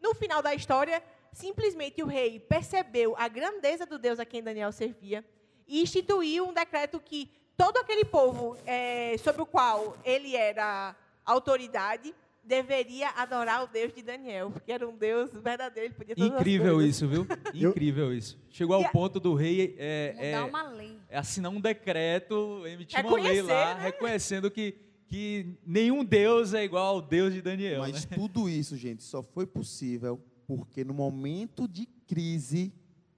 [0.00, 4.72] No final da história, simplesmente o rei percebeu a grandeza do Deus a quem Daniel
[4.72, 5.22] servia
[5.70, 12.12] e instituiu um decreto que todo aquele povo eh, sobre o qual ele era autoridade
[12.42, 17.06] deveria adorar o Deus de Daniel, porque era um Deus verdadeiro, ele podia Incrível isso,
[17.06, 17.24] viu?
[17.54, 18.36] Incrível isso.
[18.50, 20.98] Chegou ao E ponto do rei é, é, uma lei.
[21.08, 23.82] é assinar um decreto, emitir uma lei lá, né?
[23.84, 24.74] reconhecendo que,
[25.06, 27.82] que nenhum Deus é igual ao Deus de Daniel.
[27.82, 28.16] Mas né?
[28.16, 32.72] tudo isso, gente, só foi possível porque no momento de crise,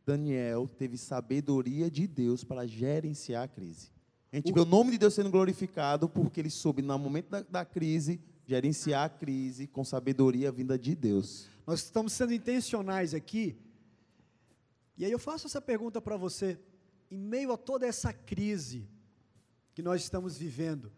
[0.05, 3.91] Daniel teve sabedoria de Deus para gerenciar a crise.
[4.33, 7.43] A gente vê o nome de Deus sendo glorificado porque ele soube, no momento da,
[7.43, 11.49] da crise, gerenciar a crise com sabedoria vinda de Deus.
[11.67, 13.57] Nós estamos sendo intencionais aqui.
[14.97, 16.59] E aí eu faço essa pergunta para você.
[17.11, 18.89] Em meio a toda essa crise
[19.75, 20.91] que nós estamos vivendo,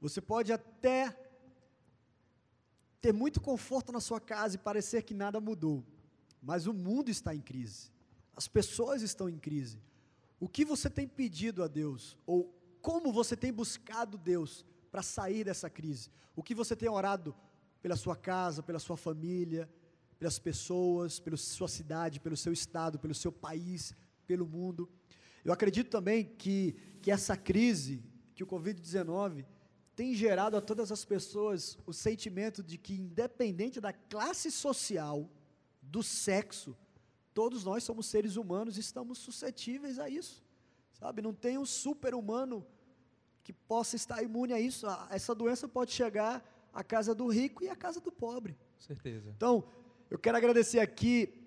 [0.00, 1.16] você pode até
[3.00, 5.84] ter muito conforto na sua casa e parecer que nada mudou,
[6.42, 7.93] mas o mundo está em crise.
[8.36, 9.78] As pessoas estão em crise.
[10.40, 15.44] O que você tem pedido a Deus ou como você tem buscado Deus para sair
[15.44, 16.10] dessa crise?
[16.36, 17.34] O que você tem orado
[17.80, 19.68] pela sua casa, pela sua família,
[20.18, 23.94] pelas pessoas, pela sua cidade, pelo seu estado, pelo seu país,
[24.26, 24.88] pelo mundo?
[25.44, 28.02] Eu acredito também que, que essa crise,
[28.34, 29.44] que o Covid-19
[29.94, 35.30] tem gerado a todas as pessoas o sentimento de que, independente da classe social,
[35.80, 36.76] do sexo,
[37.34, 40.42] todos nós somos seres humanos e estamos suscetíveis a isso.
[40.92, 41.20] Sabe?
[41.20, 42.64] Não tem um super-humano
[43.42, 44.86] que possa estar imune a isso.
[44.86, 46.42] A- Essa doença pode chegar
[46.72, 48.52] à casa do rico e à casa do pobre.
[48.76, 49.32] Com certeza.
[49.36, 49.64] Então,
[50.08, 51.42] eu quero agradecer aqui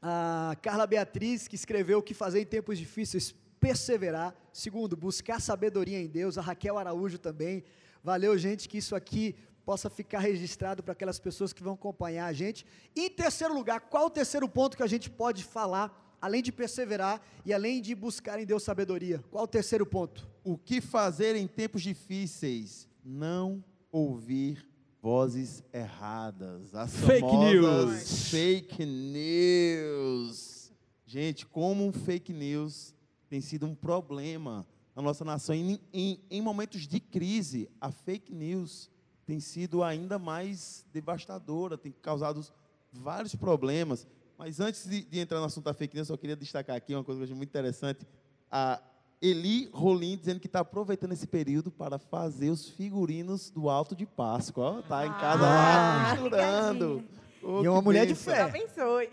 [0.00, 4.34] a Carla Beatriz, que escreveu o que fazer em tempos difíceis, perseverar.
[4.52, 6.36] Segundo, buscar sabedoria em Deus.
[6.36, 7.62] A Raquel Araújo também.
[8.02, 12.32] Valeu, gente, que isso aqui possa ficar registrado para aquelas pessoas que vão acompanhar a
[12.32, 12.66] gente.
[12.94, 16.52] E em terceiro lugar, qual o terceiro ponto que a gente pode falar, além de
[16.52, 19.22] perseverar e além de buscar em Deus sabedoria?
[19.30, 20.28] Qual o terceiro ponto?
[20.44, 22.88] O que fazer em tempos difíceis?
[23.04, 24.66] Não ouvir
[25.00, 26.74] vozes erradas.
[26.74, 28.30] As Fake news.
[28.30, 30.72] Fake news.
[31.04, 32.94] Gente, como um fake news
[33.28, 35.54] tem sido um problema na nossa nação.
[35.54, 38.90] Em, em, em momentos de crise, a fake news
[39.26, 42.44] tem sido ainda mais devastadora, tem causado
[42.92, 44.06] vários problemas.
[44.36, 46.94] Mas antes de, de entrar no assunto da fake news, eu só queria destacar aqui
[46.94, 48.06] uma coisa que eu achei muito interessante.
[48.50, 48.80] A,
[49.20, 54.04] Eli Rolim dizendo que está aproveitando esse período para fazer os figurinos do Alto de
[54.04, 54.78] Páscoa.
[54.78, 57.04] Ó, tá em casa lá Ah, costurando.
[57.40, 58.42] Ô, E é uma mulher de fé.
[58.42, 59.10] Abençoe.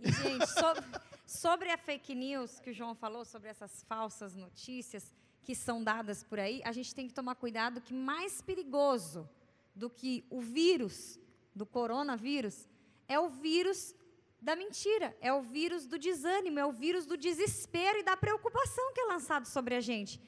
[0.00, 0.84] E, gente, sobre,
[1.24, 5.14] sobre a fake news que o João falou, sobre essas falsas notícias
[5.48, 9.26] que são dadas por aí, a gente tem que tomar cuidado que mais perigoso
[9.74, 11.18] do que o vírus,
[11.54, 12.68] do coronavírus,
[13.08, 13.94] é o vírus
[14.42, 18.92] da mentira, é o vírus do desânimo, é o vírus do desespero e da preocupação
[18.92, 20.20] que é lançado sobre a gente.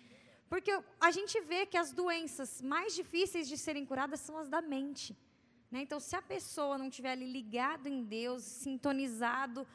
[0.48, 4.62] Porque a gente vê que as doenças mais difíceis de serem curadas são as da
[4.62, 5.14] mente.
[5.70, 5.82] né?
[5.82, 9.66] Então, se a pessoa não estiver ali ligado em Deus, sintonizado,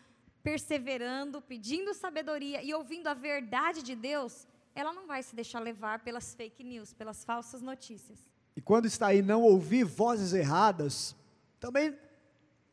[0.42, 6.00] perseverando, pedindo sabedoria e ouvindo a verdade de Deus, ela não vai se deixar levar
[6.04, 8.20] pelas fake news, pelas falsas notícias.
[8.56, 11.16] E quando está aí não ouvir vozes erradas,
[11.60, 11.98] também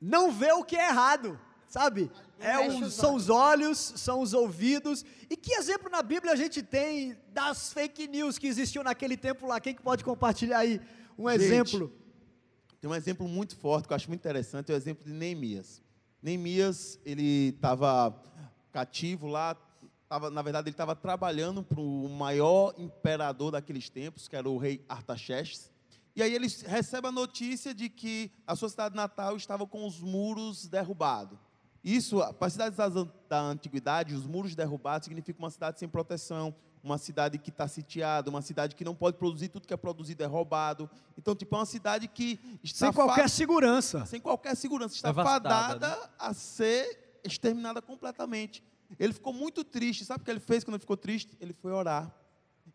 [0.00, 1.38] não vê o que é errado,
[1.68, 2.10] sabe?
[2.40, 5.04] É os são os olhos, são os ouvidos.
[5.30, 9.46] E que exemplo na Bíblia a gente tem das fake news que existiam naquele tempo
[9.46, 9.60] lá?
[9.60, 10.80] Quem que pode compartilhar aí
[11.16, 11.92] um Gente, exemplo?
[12.80, 15.80] Tem um exemplo muito forte que eu acho muito interessante, é o exemplo de Neemias.
[16.20, 18.20] Neemias, ele estava
[18.72, 19.56] cativo lá,
[20.12, 24.58] tava, na verdade ele estava trabalhando para o maior imperador daqueles tempos, que era o
[24.58, 25.70] rei Artaxerxes.
[26.14, 30.00] E aí ele recebe a notícia de que a sua cidade natal estava com os
[30.00, 31.38] muros derrubados.
[31.82, 32.76] Isso, para as cidades
[33.26, 38.28] da antiguidade, os muros derrubados significa uma cidade sem proteção, uma cidade que está sitiada,
[38.28, 40.90] uma cidade que não pode produzir tudo que é produzido é roubado.
[41.16, 44.04] Então, tipo, é uma cidade que está Sem qualquer fa- segurança.
[44.04, 48.62] sem qualquer segurança, está Devastada, fadada a ser exterminada completamente.
[48.98, 50.04] Ele ficou muito triste.
[50.04, 51.36] Sabe o que ele fez quando ele ficou triste?
[51.40, 52.14] Ele foi orar.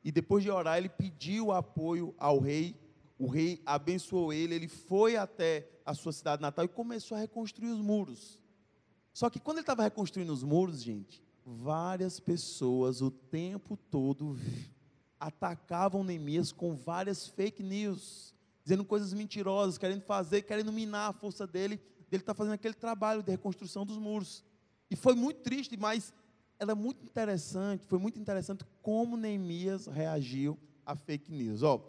[0.04, 2.76] E depois de orar, ele pediu apoio ao rei.
[3.18, 4.56] O rei abençoou ele.
[4.56, 8.40] Ele foi até a sua cidade natal e começou a reconstruir os muros.
[9.14, 14.38] Só que quando ele estava reconstruindo os muros, gente, várias pessoas o tempo todo
[15.20, 21.48] atacavam Neemias com várias fake news, dizendo coisas mentirosas, querendo fazer, querendo minar a força
[21.48, 24.44] dele, dele estar fazendo aquele trabalho de reconstrução dos muros.
[24.90, 26.14] E foi muito triste, mas
[26.60, 31.62] era muito interessante, foi muito interessante como Neemias reagiu a fake news.
[31.64, 31.80] Ó,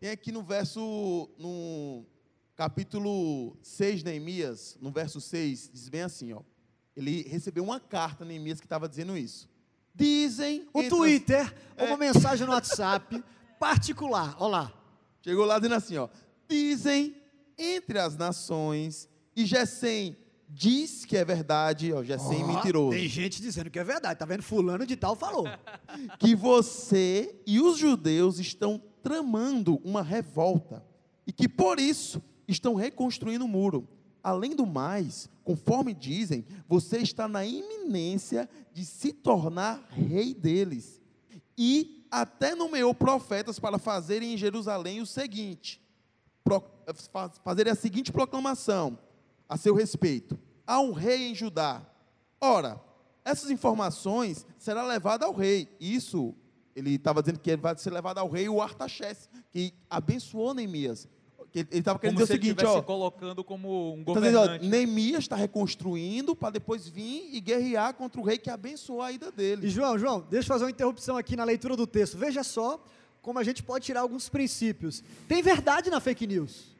[0.00, 2.04] tem aqui no verso, no
[2.56, 6.40] capítulo 6 de Neemias, no verso 6, diz bem assim, ó.
[6.96, 9.48] Ele recebeu uma carta, Neemias, que estava dizendo isso.
[9.94, 10.66] Dizem.
[10.72, 11.88] O entre as- Twitter, ou É.
[11.88, 13.22] uma mensagem no WhatsApp
[13.60, 14.36] particular.
[14.40, 14.72] Olha lá.
[15.22, 16.08] Chegou lá dizendo assim, ó.
[16.48, 17.14] Dizem
[17.56, 20.16] entre as nações, e Gessém
[20.48, 24.18] diz que é verdade, ó, Gessém Ó, mentiroso, Tem gente dizendo que é verdade.
[24.18, 24.42] Tá vendo?
[24.42, 25.44] Fulano de tal falou.
[26.18, 30.84] que você e os judeus estão tramando uma revolta,
[31.26, 33.86] e que por isso estão reconstruindo o muro.
[34.22, 41.00] Além do mais, conforme dizem, você está na iminência de se tornar rei deles.
[41.56, 45.80] E até nomeou profetas para fazerem em Jerusalém o seguinte:
[46.42, 46.62] pro,
[47.44, 48.98] fazerem a seguinte proclamação
[49.48, 51.82] a seu respeito: há um rei em Judá.
[52.40, 52.80] Ora,
[53.24, 55.68] essas informações será levada ao rei.
[55.80, 56.34] Isso,
[56.74, 61.08] ele estava dizendo que ele vai ser levado ao rei o Artaxerxes, que abençoou Neemias.
[61.54, 62.82] Ele estava querendo Como dizer se o ele seguinte, estivesse ó.
[62.82, 64.66] colocando como um ó, governante.
[64.66, 69.28] Neemias está reconstruindo para depois vir e guerrear contra o rei que abençoou a ida
[69.28, 69.68] E dele.
[69.68, 72.18] João, João, deixa eu fazer uma interrupção aqui na leitura do texto.
[72.18, 72.82] Veja só
[73.22, 75.02] como a gente pode tirar alguns princípios.
[75.26, 76.76] Tem verdade na fake news.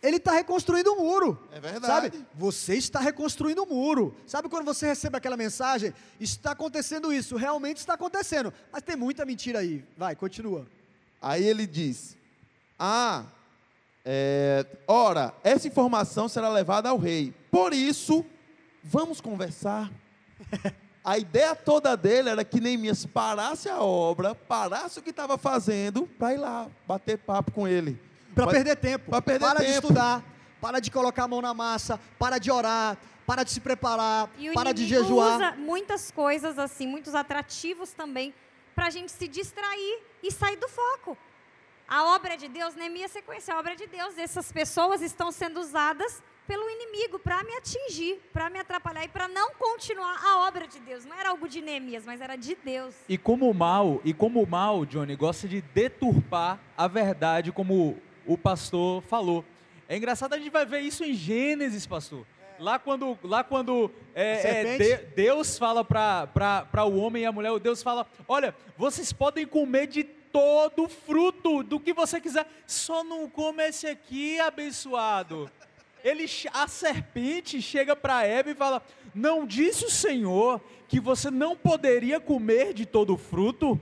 [0.00, 1.38] Ele está reconstruindo o muro.
[1.50, 2.16] É verdade.
[2.16, 2.26] Sabe?
[2.34, 4.14] Você está reconstruindo o muro.
[4.26, 5.92] Sabe quando você recebe aquela mensagem?
[6.20, 8.52] Está acontecendo isso, realmente está acontecendo.
[8.72, 9.84] Mas tem muita mentira aí.
[9.96, 10.66] Vai, continua.
[11.20, 12.16] Aí ele diz:
[12.78, 13.24] Ah,
[14.04, 17.34] é, ora, essa informação será levada ao rei.
[17.50, 18.24] Por isso,
[18.82, 19.90] vamos conversar.
[21.04, 26.06] A ideia toda dele era que Neemias parasse a obra, parasse o que estava fazendo,
[26.18, 27.98] para ir lá bater papo com ele.
[28.34, 29.10] Para perder tempo.
[29.10, 29.78] pra perder para de tempo.
[29.78, 30.22] estudar.
[30.60, 32.00] Para de colocar a mão na massa.
[32.18, 32.96] Para de orar.
[33.26, 34.30] Para de se preparar.
[34.38, 35.36] E o Para de inimigo jejuar.
[35.36, 38.32] usa muitas coisas assim, muitos atrativos também,
[38.74, 41.16] para a gente se distrair e sair do foco.
[41.86, 45.60] A obra de Deus, Neemias, você conhece a obra de Deus, essas pessoas estão sendo
[45.60, 50.66] usadas pelo inimigo para me atingir, para me atrapalhar e para não continuar a obra
[50.66, 51.04] de Deus.
[51.04, 52.94] Não era algo de Neemias, mas era de Deus.
[53.06, 57.98] E como o mal, e como o mal, Johnny, gosta de deturpar a verdade, como
[58.28, 59.44] o pastor falou.
[59.88, 62.24] É engraçado, a gente vai ver isso em Gênesis, pastor.
[62.60, 64.78] Lá quando, lá quando é, é?
[64.78, 69.86] De- Deus fala para o homem e a mulher, Deus fala: olha, vocês podem comer
[69.86, 75.50] de todo fruto do que você quiser, só não come esse aqui, abençoado.
[76.04, 78.82] Ele, a serpente chega para Eva e fala:
[79.14, 83.80] Não disse o Senhor que você não poderia comer de todo o fruto?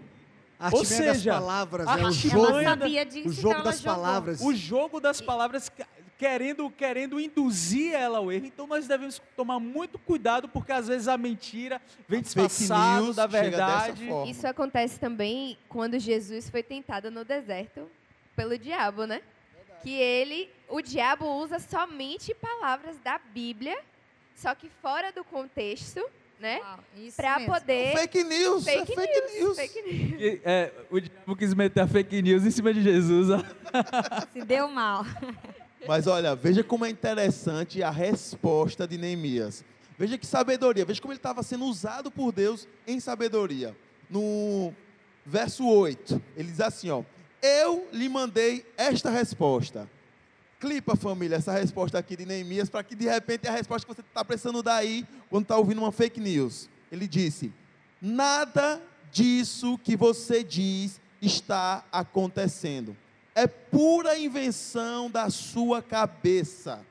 [0.58, 2.04] A Ou das seja, palavras, a né?
[2.04, 3.94] o jogo, Ela da- sabia disso, o então jogo ela das jogou.
[4.02, 4.40] palavras.
[4.40, 5.70] O jogo das palavras
[6.18, 8.46] querendo, querendo induzir ela ao erro.
[8.46, 11.78] Então nós devemos tomar muito cuidado, porque às vezes a mentira
[12.08, 14.08] vem news da verdade.
[14.26, 17.90] Isso acontece também quando Jesus foi tentado no deserto
[18.34, 19.20] pelo diabo, né?
[19.82, 23.76] Que ele, o diabo usa somente palavras da Bíblia,
[24.34, 26.02] só que fora do contexto,
[26.38, 26.60] né?
[26.96, 27.54] Isso Para mesmo.
[27.54, 29.56] poder Fake news, fake, é fake news.
[29.56, 30.20] fake news.
[30.20, 33.28] E, é, o diabo quis meter a fake news em cima de Jesus.
[33.30, 33.38] ó.
[34.32, 35.04] Se deu mal.
[35.86, 39.64] Mas olha, veja como é interessante a resposta de Neemias.
[39.98, 43.74] Veja que sabedoria, veja como ele estava sendo usado por Deus em sabedoria.
[44.10, 44.74] No
[45.24, 47.02] verso 8, ele diz assim: ó,
[47.42, 49.88] Eu lhe mandei esta resposta.
[50.58, 54.00] Clipa, família, essa resposta aqui de Neemias, para que de repente a resposta que você
[54.00, 56.68] está precisando dar aí quando está ouvindo uma fake news.
[56.90, 57.52] Ele disse:
[58.00, 58.80] Nada
[59.12, 62.96] disso que você diz está acontecendo.
[63.34, 66.84] É pura invenção da sua cabeça.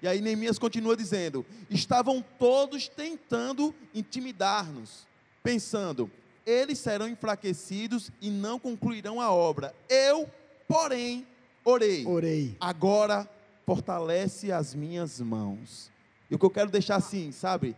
[0.00, 5.08] E aí Neemias continua dizendo: Estavam todos tentando intimidar-nos,
[5.42, 6.08] pensando,
[6.46, 9.74] eles serão enfraquecidos e não concluirão a obra.
[9.88, 10.30] Eu,
[10.68, 11.26] porém,
[11.68, 12.06] orei.
[12.06, 12.56] Orei.
[12.60, 13.28] Agora
[13.66, 15.90] fortalece as minhas mãos.
[16.30, 17.76] E o que eu quero deixar assim, sabe,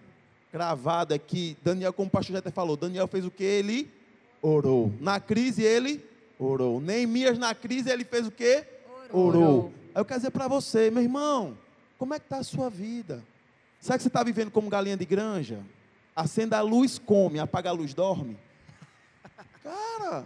[0.53, 3.45] gravado é que Daniel, como o pastor já até falou, Daniel fez o que?
[3.45, 3.91] Ele
[4.43, 4.93] orou.
[5.01, 6.05] Na crise ele
[6.39, 6.81] orou.
[6.81, 8.65] Neemias na crise ele fez o que?
[9.13, 9.73] Orou.
[9.95, 11.57] Aí eu quero dizer para você, meu irmão,
[11.99, 13.23] como é que está a sua vida?
[13.81, 15.61] Será que você está vivendo como galinha de granja?
[16.15, 18.37] Acenda a luz, come, apaga a luz, dorme?
[19.63, 20.25] Cara,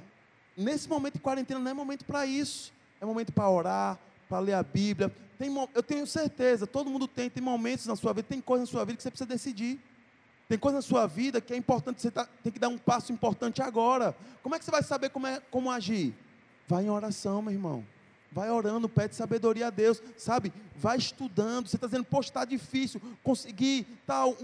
[0.56, 2.72] nesse momento de quarentena não é momento para isso.
[3.04, 3.98] É momento para orar,
[4.28, 5.14] para ler a Bíblia.
[5.38, 8.72] Tem, eu tenho certeza, todo mundo tem, tem momentos na sua vida, tem coisas na
[8.72, 9.78] sua vida que você precisa decidir.
[10.48, 13.12] Tem coisa na sua vida que é importante, você tá- tem que dar um passo
[13.12, 14.16] importante agora.
[14.42, 16.14] Como é que você vai saber como, é, como agir?
[16.66, 17.84] Vai em oração, meu irmão.
[18.32, 20.52] Vai orando, pede sabedoria a Deus, sabe?
[20.76, 21.68] Vai estudando.
[21.68, 24.36] Você está dizendo, poxa, está difícil conseguir tal.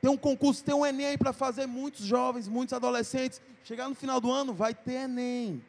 [0.00, 1.66] Tem um concurso, tem um Enem para fazer.
[1.66, 3.40] Muitos jovens, muitos adolescentes.
[3.64, 5.62] Chegar no final do ano, vai ter Enem.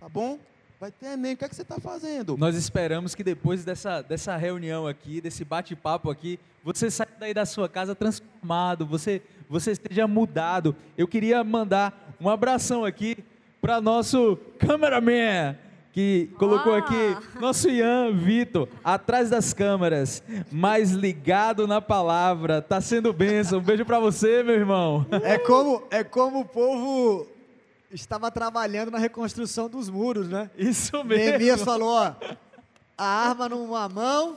[0.00, 0.38] Tá bom?
[0.80, 1.34] Vai ter Enem.
[1.34, 2.36] O que é que você está fazendo?
[2.36, 7.46] Nós esperamos que depois dessa, dessa reunião aqui, desse bate-papo aqui, você saia daí da
[7.46, 10.74] sua casa transformado, você, você esteja mudado.
[10.98, 13.18] Eu queria mandar um abração aqui
[13.60, 15.56] para nosso cameraman,
[15.92, 16.78] que colocou Ah.
[16.78, 23.60] aqui, nosso Ian Vitor, atrás das câmeras, mais ligado na palavra, tá sendo bênção.
[23.60, 25.06] Um beijo para você, meu irmão.
[25.22, 27.26] É como, é como o povo
[27.94, 30.50] estava trabalhando na reconstrução dos muros, né?
[30.58, 31.24] Isso mesmo.
[31.38, 32.14] Neemias falou, ó,
[32.98, 34.36] a arma numa mão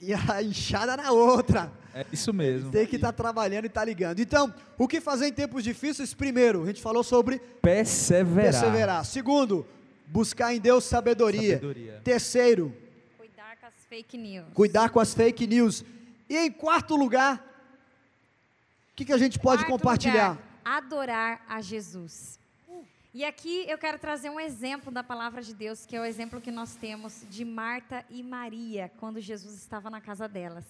[0.00, 1.72] e a enxada na outra.
[1.94, 2.70] É isso mesmo.
[2.70, 4.20] Tem que estar trabalhando e estar ligando.
[4.20, 6.12] Então, o que fazer em tempos difíceis?
[6.12, 8.52] Primeiro, a gente falou sobre Perseverar.
[8.52, 9.04] perseverar.
[9.06, 9.66] Segundo,
[10.06, 11.54] buscar em Deus sabedoria.
[11.54, 12.00] Sabedoria.
[12.04, 12.76] Terceiro,
[13.16, 14.44] Cuidar com as fake news.
[14.52, 15.82] cuidar com as fake news.
[16.28, 17.36] E em quarto lugar,
[18.92, 20.30] o que, que a gente pode Quarto compartilhar?
[20.32, 22.40] lugar, adorar a Jesus.
[23.14, 26.40] E aqui eu quero trazer um exemplo da palavra de Deus, que é o exemplo
[26.40, 30.64] que nós temos de Marta e Maria, quando Jesus estava na casa delas.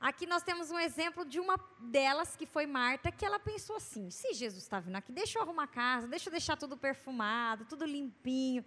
[0.00, 4.08] Aqui nós temos um exemplo de uma delas, que foi Marta, que ela pensou assim:
[4.08, 7.64] se Jesus está vindo aqui, deixa eu arrumar a casa, deixa eu deixar tudo perfumado,
[7.64, 8.64] tudo limpinho.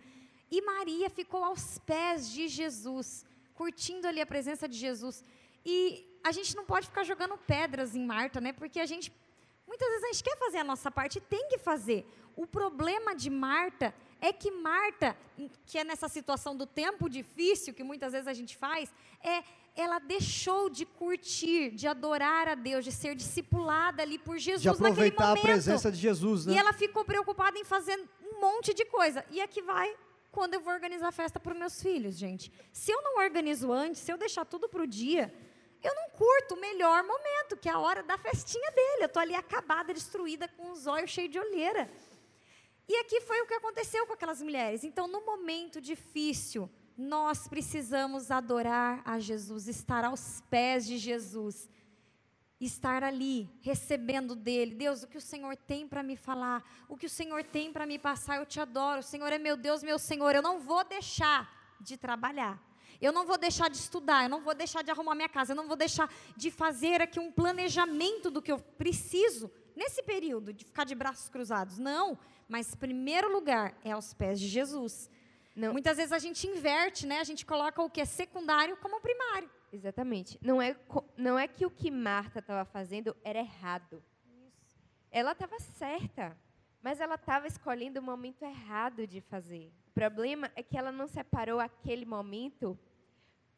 [0.52, 3.26] E Maria ficou aos pés de Jesus,
[3.56, 5.24] curtindo ali a presença de Jesus.
[5.66, 8.52] E a gente não pode ficar jogando pedras em Marta, né?
[8.52, 9.10] Porque a gente
[9.72, 12.06] Muitas vezes a gente quer fazer a nossa parte e tem que fazer.
[12.36, 15.16] O problema de Marta é que Marta,
[15.66, 18.94] que é nessa situação do tempo difícil que muitas vezes a gente faz,
[19.24, 19.42] é
[19.74, 24.68] ela deixou de curtir, de adorar a Deus, de ser discipulada ali por Jesus De
[24.68, 26.54] naquele aproveitar a presença de Jesus, né?
[26.54, 29.24] E ela ficou preocupada em fazer um monte de coisa.
[29.32, 29.96] E aqui vai
[30.30, 32.52] quando eu vou organizar a festa para os meus filhos, gente.
[32.74, 35.34] Se eu não organizo antes, se eu deixar tudo para o dia,
[35.84, 39.04] eu não curto o melhor momento, que é a hora da festinha dele.
[39.04, 41.92] Eu estou ali acabada, destruída, com os olhos cheios de olheira.
[42.88, 44.84] E aqui foi o que aconteceu com aquelas mulheres.
[44.84, 51.70] Então, no momento difícil, nós precisamos adorar a Jesus, estar aos pés de Jesus
[52.66, 54.76] estar ali, recebendo dele.
[54.76, 57.86] Deus, o que o Senhor tem para me falar, o que o Senhor tem para
[57.86, 59.00] me passar, eu te adoro.
[59.00, 60.36] O Senhor é meu Deus, meu Senhor.
[60.36, 62.62] Eu não vou deixar de trabalhar.
[63.02, 65.56] Eu não vou deixar de estudar, eu não vou deixar de arrumar minha casa, eu
[65.56, 70.66] não vou deixar de fazer aqui um planejamento do que eu preciso nesse período, de
[70.66, 71.80] ficar de braços cruzados.
[71.80, 75.10] Não, mas primeiro lugar é aos pés de Jesus.
[75.56, 75.74] Não.
[75.74, 77.20] Muitas vezes a gente inverte, né?
[77.20, 79.50] A gente coloca o que é secundário como primário.
[79.74, 80.38] Exatamente.
[80.42, 80.76] Não é,
[81.18, 84.04] não é que o que Marta estava fazendo era errado.
[85.10, 86.38] Ela estava certa.
[86.82, 89.72] mas ela estava escolhendo o momento errado de fazer.
[89.88, 92.78] O problema é que ela não separou aquele momento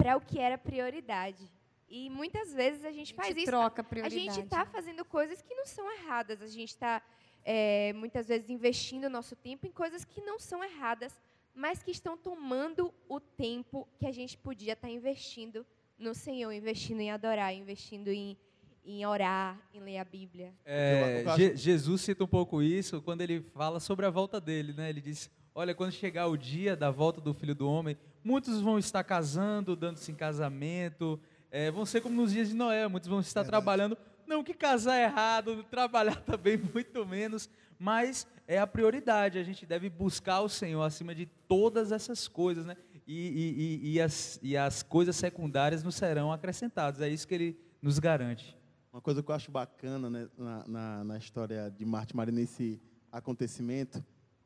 [0.04, 1.50] para o que era prioridade.
[1.90, 3.46] E muitas vezes a gente, A faz gente isso.
[3.52, 4.20] troca A prioridade.
[4.36, 6.42] gente está fazendo coisas que não são erradas.
[6.42, 7.02] A gente está,
[7.46, 11.18] é, muitas vezes, investindo o nosso tempo em coisas que não são erradas,
[11.56, 15.66] mas que estão tomando o tempo que a gente podia estar investindo
[15.98, 18.36] no Senhor, investindo em adorar, investindo em,
[18.84, 20.52] em orar, em ler a Bíblia.
[20.66, 24.90] É, Je- Jesus cita um pouco isso quando ele fala sobre a volta dele, né?
[24.90, 28.80] Ele diz: Olha, quando chegar o dia da volta do Filho do Homem, muitos vão
[28.80, 31.20] estar casando, dando-se em casamento,
[31.52, 33.98] é, vão ser como nos dias de Noé, muitos vão estar trabalhando.
[34.26, 37.48] Não que casar é errado, trabalhar também muito menos,
[37.78, 39.38] mas é a prioridade.
[39.38, 42.76] A gente deve buscar o Senhor acima de todas essas coisas, né?
[43.06, 47.00] E, e- e- e as, e as coisas secundárias nos serão acrescentadas.
[47.02, 48.58] É isso que ele nos garante.
[48.92, 52.34] Uma coisa que eu acho bacana né, na, na, na história de Marta e Maria
[52.34, 52.82] nesse
[53.12, 54.04] acontecimento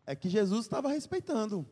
[0.07, 1.67] é que Jesus estava respeitando.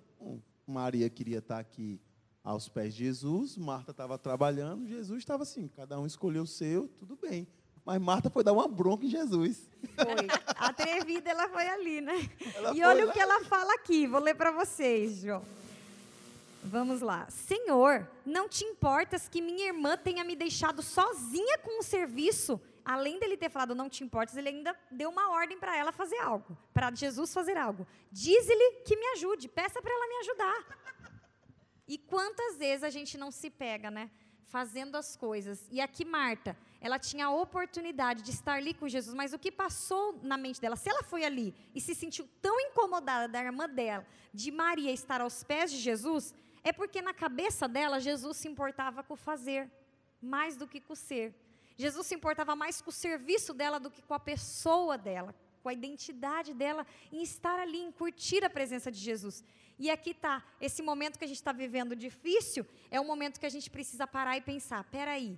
[0.68, 2.02] Maria queria estar aqui
[2.44, 6.88] aos pés de Jesus, Marta estava trabalhando, Jesus estava assim, cada um escolheu o seu,
[6.90, 7.48] tudo bem.
[7.84, 9.70] Mas Marta foi dar uma bronca em Jesus.
[9.96, 10.28] Foi.
[10.58, 12.30] Atrevida ela foi ali, né?
[12.56, 13.12] Ela e olha lá.
[13.12, 15.44] o que ela fala aqui, vou ler para vocês, João.
[16.64, 17.28] Vamos lá.
[17.30, 22.60] Senhor, não te importas que minha irmã tenha me deixado sozinha com o serviço?
[22.86, 26.20] Além dele ter falado não te importas, ele ainda deu uma ordem para ela fazer
[26.20, 27.88] algo, para Jesus fazer algo.
[28.12, 31.12] Diz-lhe que me ajude, peça para ela me ajudar.
[31.88, 34.12] E quantas vezes a gente não se pega, né?
[34.46, 35.68] Fazendo as coisas.
[35.72, 39.52] E aqui, Marta, ela tinha a oportunidade de estar ali com Jesus, mas o que
[39.52, 40.76] passou na mente dela?
[40.76, 45.22] Se ela foi ali e se sentiu tão incomodada da irmã dela, de Maria estar
[45.22, 46.34] aos pés de Jesus,
[46.64, 49.72] é porque na cabeça dela, Jesus se importava com o fazer,
[50.22, 51.34] mais do que com o ser.
[51.76, 55.70] Jesus se importava mais com o serviço dela do que com a pessoa dela, com
[55.70, 59.44] a identidade dela, em estar ali, em curtir a presença de Jesus.
[59.78, 63.46] E aqui está, esse momento que a gente está vivendo difícil, é um momento que
[63.46, 65.38] a gente precisa parar e pensar: peraí,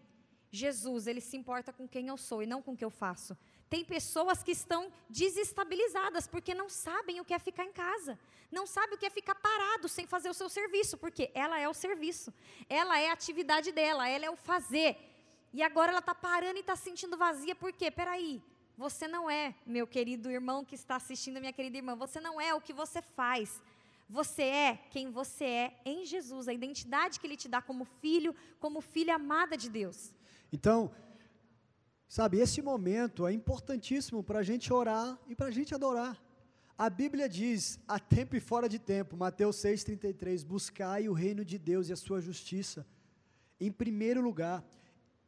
[0.51, 3.35] Jesus, ele se importa com quem eu sou e não com o que eu faço.
[3.69, 8.17] Tem pessoas que estão desestabilizadas porque não sabem o que é ficar em casa,
[8.49, 11.67] não sabem o que é ficar parado sem fazer o seu serviço, porque ela é
[11.67, 12.33] o serviço,
[12.69, 14.97] ela é a atividade dela, ela é o fazer.
[15.53, 17.89] E agora ela está parando e está se sentindo vazia, por quê?
[17.89, 18.41] Peraí,
[18.77, 22.53] você não é, meu querido irmão que está assistindo, minha querida irmã, você não é
[22.53, 23.61] o que você faz.
[24.09, 28.33] Você é quem você é em Jesus, a identidade que Ele te dá como filho,
[28.59, 30.13] como filha amada de Deus.
[30.51, 30.91] Então,
[32.07, 36.21] sabe, esse momento é importantíssimo para a gente orar e para a gente adorar.
[36.77, 41.57] A Bíblia diz, a tempo e fora de tempo, Mateus 6,33, buscai o reino de
[41.57, 42.85] Deus e a sua justiça,
[43.59, 44.63] em primeiro lugar.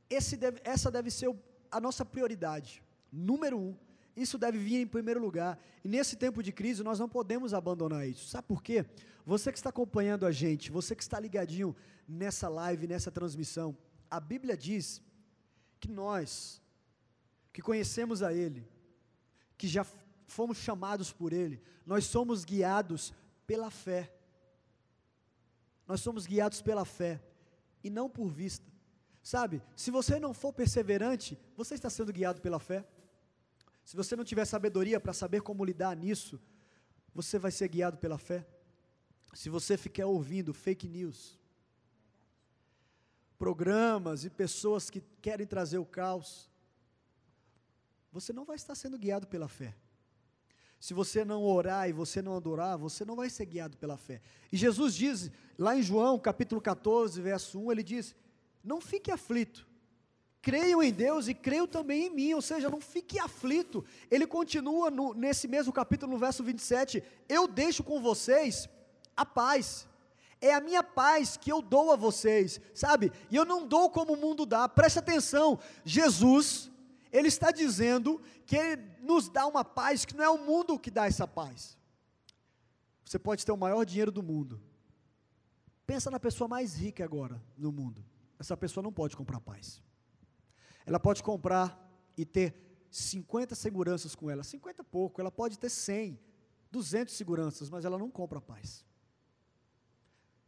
[0.09, 1.33] Deve- essa deve ser
[1.71, 3.77] a nossa prioridade, número um.
[4.15, 5.57] Isso deve vir em primeiro lugar.
[5.83, 8.27] E nesse tempo de crise, nós não podemos abandonar isso.
[8.27, 8.85] Sabe por quê?
[9.25, 11.75] Você que está acompanhando a gente, você que está ligadinho
[12.07, 13.77] nessa live, nessa transmissão,
[14.09, 15.01] a Bíblia diz
[15.79, 16.61] que nós,
[17.53, 18.67] que conhecemos a Ele,
[19.57, 19.85] que já
[20.27, 23.13] fomos chamados por Ele, nós somos guiados
[23.45, 24.11] pela fé.
[25.87, 27.21] Nós somos guiados pela fé
[27.83, 28.65] e não por vista.
[29.31, 32.83] Sabe, se você não for perseverante, você está sendo guiado pela fé.
[33.85, 36.41] Se você não tiver sabedoria para saber como lidar nisso,
[37.13, 38.43] você vai ser guiado pela fé.
[39.35, 41.37] Se você ficar ouvindo fake news,
[43.37, 46.49] programas e pessoas que querem trazer o caos,
[48.11, 49.75] você não vai estar sendo guiado pela fé.
[50.79, 54.23] Se você não orar e você não adorar, você não vai ser guiado pela fé.
[54.51, 58.15] E Jesus diz, lá em João, capítulo 14, verso 1, ele diz:
[58.63, 59.67] Não fique aflito.
[60.41, 63.83] Creiam em Deus e creiam também em mim, ou seja, não fique aflito.
[64.09, 68.69] Ele continua no- nesse mesmo capítulo, no verso 27, eu deixo com vocês
[69.17, 69.87] a paz.
[70.41, 73.11] É a minha paz que eu dou a vocês, sabe?
[73.29, 74.69] E eu não dou como o mundo dá.
[74.69, 76.71] Preste atenção, Jesus,
[77.11, 80.89] ele está dizendo que ele nos dá uma paz que não é o mundo que
[80.89, 81.77] dá essa paz.
[83.03, 84.61] Você pode ter o maior dinheiro do mundo.
[85.85, 88.05] Pensa na pessoa mais rica agora no mundo.
[88.39, 89.81] Essa pessoa não pode comprar paz.
[90.85, 91.77] Ela pode comprar
[92.17, 92.55] e ter
[92.89, 96.19] 50 seguranças com ela, 50 pouco, ela pode ter 100,
[96.71, 98.85] 200 seguranças, mas ela não compra paz.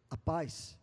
[0.10, 0.78] A paz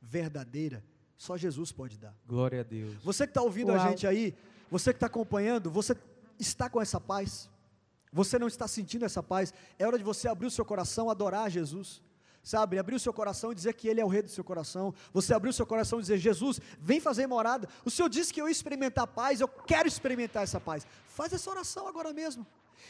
[0.00, 0.84] verdadeira,
[1.16, 2.16] só Jesus pode dar.
[2.26, 3.02] Glória a Deus.
[3.02, 3.88] Você que está ouvindo a Uau.
[3.88, 4.34] gente aí,
[4.70, 5.96] você que está acompanhando, você
[6.38, 7.50] está com essa paz?
[8.12, 9.52] Você não está sentindo essa paz?
[9.78, 12.02] É hora de você abrir o seu coração, adorar Jesus.
[12.46, 14.94] Sabe, abrir o seu coração e dizer que Ele é o rei do seu coração.
[15.12, 17.68] Você abrir o seu coração e dizer: Jesus, vem fazer morada.
[17.84, 20.86] O Senhor disse que eu ia experimentar paz, eu quero experimentar essa paz.
[21.06, 22.46] Faz essa oração agora mesmo.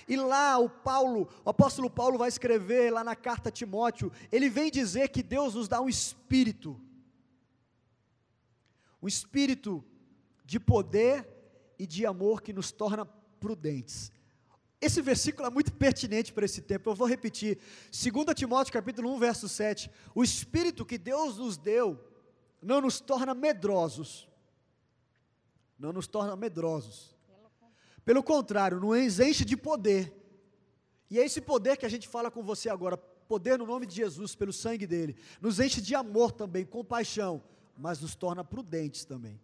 [0.06, 4.50] E lá o Paulo, o apóstolo Paulo vai escrever lá na carta a Timóteo, ele
[4.50, 6.78] vem dizer que Deus nos dá um espírito.
[9.02, 9.82] Um espírito
[10.44, 11.26] de poder
[11.78, 13.06] e de amor que nos torna
[13.40, 14.12] prudentes.
[14.86, 16.88] Esse versículo é muito pertinente para esse tempo.
[16.88, 17.58] Eu vou repetir.
[17.90, 19.90] 2 Timóteo capítulo 1, verso 7.
[20.14, 21.98] O espírito que Deus nos deu
[22.62, 24.28] não nos torna medrosos.
[25.76, 27.16] Não nos torna medrosos.
[28.04, 30.14] Pelo contrário, nos enche de poder.
[31.10, 33.96] E é esse poder que a gente fala com você agora, poder no nome de
[33.96, 37.42] Jesus, pelo sangue dele, nos enche de amor também, compaixão,
[37.76, 39.40] mas nos torna prudentes também.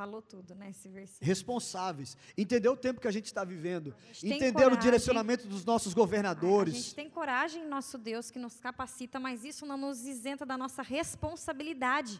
[0.00, 1.28] Falou tudo, né, esse versículo.
[1.28, 2.16] Responsáveis.
[2.34, 3.94] Entender o tempo que a gente está vivendo.
[4.18, 4.80] tem Entender o coragem.
[4.80, 6.74] direcionamento dos nossos A governadores.
[6.74, 10.56] gente tem coragem em nosso Deus que nos capacita, mas isso não nos isenta da
[10.56, 12.18] nossa responsabilidade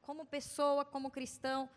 [0.00, 1.70] como pessoa, como cristão.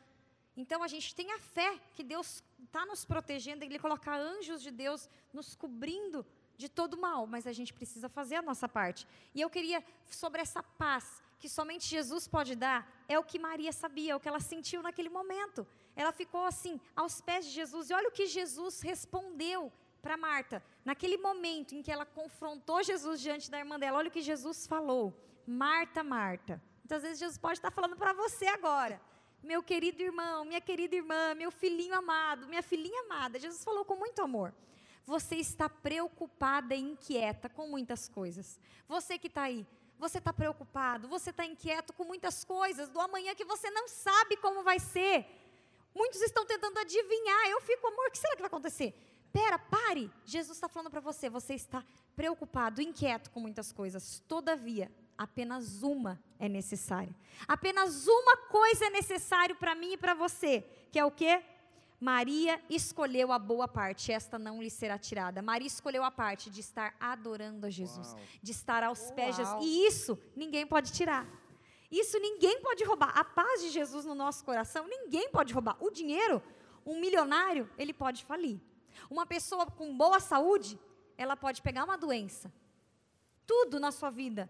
[0.57, 4.71] Então a gente tem a fé que Deus está nos protegendo, Ele coloca anjos de
[4.71, 6.25] Deus nos cobrindo
[6.57, 9.05] de todo mal, mas a gente precisa fazer a nossa parte.
[9.35, 13.71] E eu queria, sobre essa paz que somente Jesus pode dar, é o que Maria
[13.71, 15.65] sabia, é o que ela sentiu naquele momento.
[15.95, 20.63] Ela ficou assim, aos pés de Jesus, e olha o que Jesus respondeu para Marta,
[20.83, 24.67] naquele momento em que ela confrontou Jesus diante da irmã dela, olha o que Jesus
[24.67, 26.61] falou: Marta, Marta.
[26.83, 29.01] Muitas vezes Jesus pode estar falando para você agora.
[29.41, 33.39] Meu querido irmão, minha querida irmã, meu filhinho amado, minha filhinha amada.
[33.39, 34.53] Jesus falou com muito amor.
[35.05, 38.59] Você está preocupada e inquieta com muitas coisas.
[38.87, 39.65] Você que está aí,
[39.97, 44.37] você está preocupado, você está inquieto com muitas coisas do amanhã que você não sabe
[44.37, 45.25] como vai ser.
[45.93, 47.47] Muitos estão tentando adivinhar.
[47.47, 48.93] Eu fico, amor, o que será que vai acontecer?
[49.31, 50.11] Pera, pare.
[50.25, 51.29] Jesus está falando para você.
[51.29, 51.83] Você está
[52.15, 54.21] preocupado, inquieto com muitas coisas.
[54.27, 57.15] Todavia, apenas uma é necessária.
[57.47, 61.41] Apenas uma coisa é necessário para mim e para você, que é o quê?
[62.05, 65.41] Maria escolheu a boa parte, esta não lhe será tirada.
[65.41, 69.65] Maria escolheu a parte de estar adorando a Jesus, de estar aos pés de Jesus.
[69.65, 71.25] E isso ninguém pode tirar.
[71.89, 73.11] Isso ninguém pode roubar.
[73.17, 75.77] A paz de Jesus no nosso coração, ninguém pode roubar.
[75.79, 76.43] O dinheiro,
[76.85, 78.61] um milionário, ele pode falir.
[79.09, 80.79] Uma pessoa com boa saúde,
[81.17, 82.53] ela pode pegar uma doença.
[83.47, 84.47] Tudo na sua vida.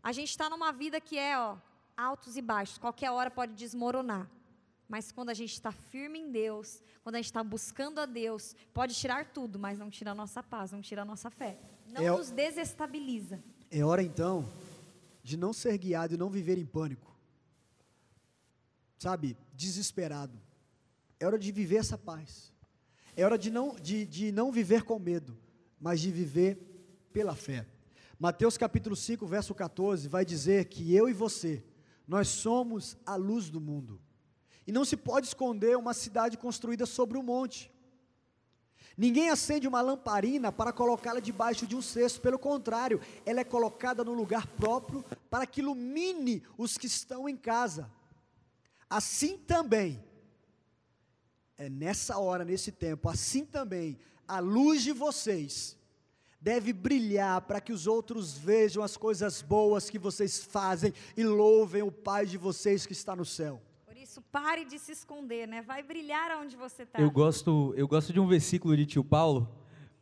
[0.00, 1.56] A gente está numa vida que é, ó,
[1.96, 2.78] altos e baixos.
[2.78, 4.30] Qualquer hora pode desmoronar.
[4.92, 8.54] Mas quando a gente está firme em Deus, quando a gente está buscando a Deus,
[8.74, 11.58] pode tirar tudo, mas não tira a nossa paz, não tira a nossa fé.
[11.90, 13.42] Não É nos desestabiliza.
[13.70, 14.46] É hora então
[15.22, 17.10] de não ser guiado e não viver em pânico.
[18.98, 20.38] Sabe, desesperado.
[21.18, 22.52] É hora de viver essa paz.
[23.16, 25.38] É hora de não, de, de não viver com medo,
[25.80, 26.58] mas de viver
[27.14, 27.66] pela fé.
[28.18, 31.64] Mateus capítulo 5, verso 14, vai dizer que eu e você,
[32.06, 33.98] nós somos a luz do mundo.
[34.66, 37.72] E não se pode esconder uma cidade construída sobre um monte.
[38.96, 44.04] Ninguém acende uma lamparina para colocá-la debaixo de um cesto, pelo contrário, ela é colocada
[44.04, 47.90] no lugar próprio para que ilumine os que estão em casa.
[48.88, 50.04] Assim também,
[51.56, 53.98] é nessa hora, nesse tempo, assim também,
[54.28, 55.76] a luz de vocês
[56.40, 61.82] deve brilhar para que os outros vejam as coisas boas que vocês fazem e louvem
[61.82, 63.62] o Pai de vocês que está no céu.
[64.12, 65.62] Isso, pare de se esconder, né?
[65.62, 67.00] Vai brilhar aonde você está.
[67.00, 69.48] Eu gosto, eu gosto de um versículo de tio Paulo.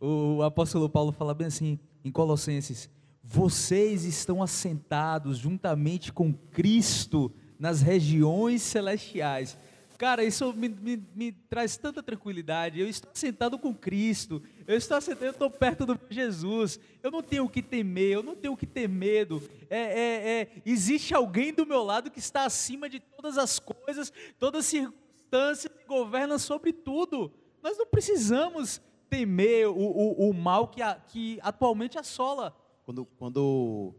[0.00, 2.90] O apóstolo Paulo fala bem assim em Colossenses:
[3.22, 9.56] Vocês estão assentados juntamente com Cristo nas regiões celestiais.
[10.00, 12.80] Cara, isso me, me- me traz tanta tranquilidade.
[12.80, 14.42] Eu estou sentado com Cristo.
[14.66, 16.80] Eu estou sentado, eu estou perto do Jesus.
[17.02, 19.42] Eu não tenho o que temer, eu não tenho o que ter medo.
[19.68, 24.10] É, é, é, existe alguém do meu lado que está acima de todas as coisas,
[24.38, 27.30] todas as circunstâncias, e governa sobre tudo.
[27.62, 28.80] Nós não precisamos
[29.10, 32.56] temer o, o, o mal que, a- que atualmente assola.
[32.86, 33.92] Quando, quando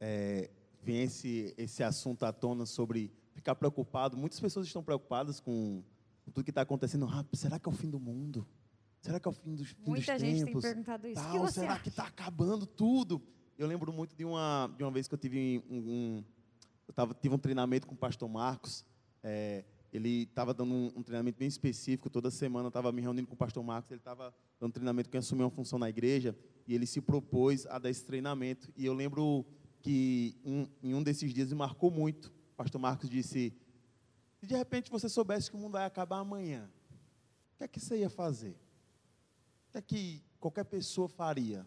[0.00, 0.50] é,
[0.82, 5.82] vem esse, esse assunto à tona sobre ficar preocupado, muitas pessoas estão preocupadas com
[6.26, 7.06] tudo que está acontecendo.
[7.08, 8.44] Ah, será que é o fim do mundo?
[9.00, 10.62] Será que é o fim dos, fim Muita dos gente tem tempos?
[10.62, 11.22] perguntado isso.
[11.22, 11.82] Que Tal, você será acha?
[11.82, 13.22] que está acabando tudo?
[13.56, 16.24] Eu lembro muito de uma, de uma vez que eu tive um, um-
[16.88, 18.84] eu tava, tive um treinamento com o pastor Marcos.
[19.22, 22.10] é, ele estava dando um, um treinamento bem específico.
[22.10, 23.90] Toda semana eu estava me reunindo com o pastor Marcos.
[23.92, 26.36] Ele estava dando treinamento que assumir uma função na igreja.
[26.66, 28.70] E ele se propôs a dar esse treinamento.
[28.76, 29.46] E eu lembro
[29.80, 32.30] que um- em um desses dias me marcou muito.
[32.58, 33.54] Pastor Marcos disse:
[34.40, 36.68] Se de repente você soubesse que o mundo vai acabar amanhã,
[37.54, 38.50] o que é que você ia fazer?
[39.68, 41.64] O que é que qualquer pessoa faria?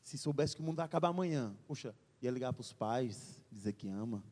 [0.00, 3.72] Se soubesse que o mundo vai acabar amanhã, puxa, ia ligar para os pais, dizer
[3.72, 4.22] que ama,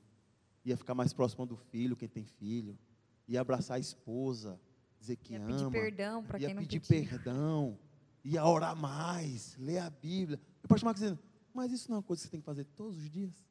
[0.65, 2.79] ia ficar mais próximo do filho, quem tem filho,
[3.27, 4.61] ia abraçar a esposa,
[5.01, 7.77] dizer que Ia ama, pedir perdão para ia quem não pedir perdão.
[8.25, 10.41] e a orar mais, ler a Bíblia.
[10.63, 11.19] O pastor Marcos dizendo,
[11.53, 13.50] mas isso não é uma coisa que você tem que fazer todos os dias?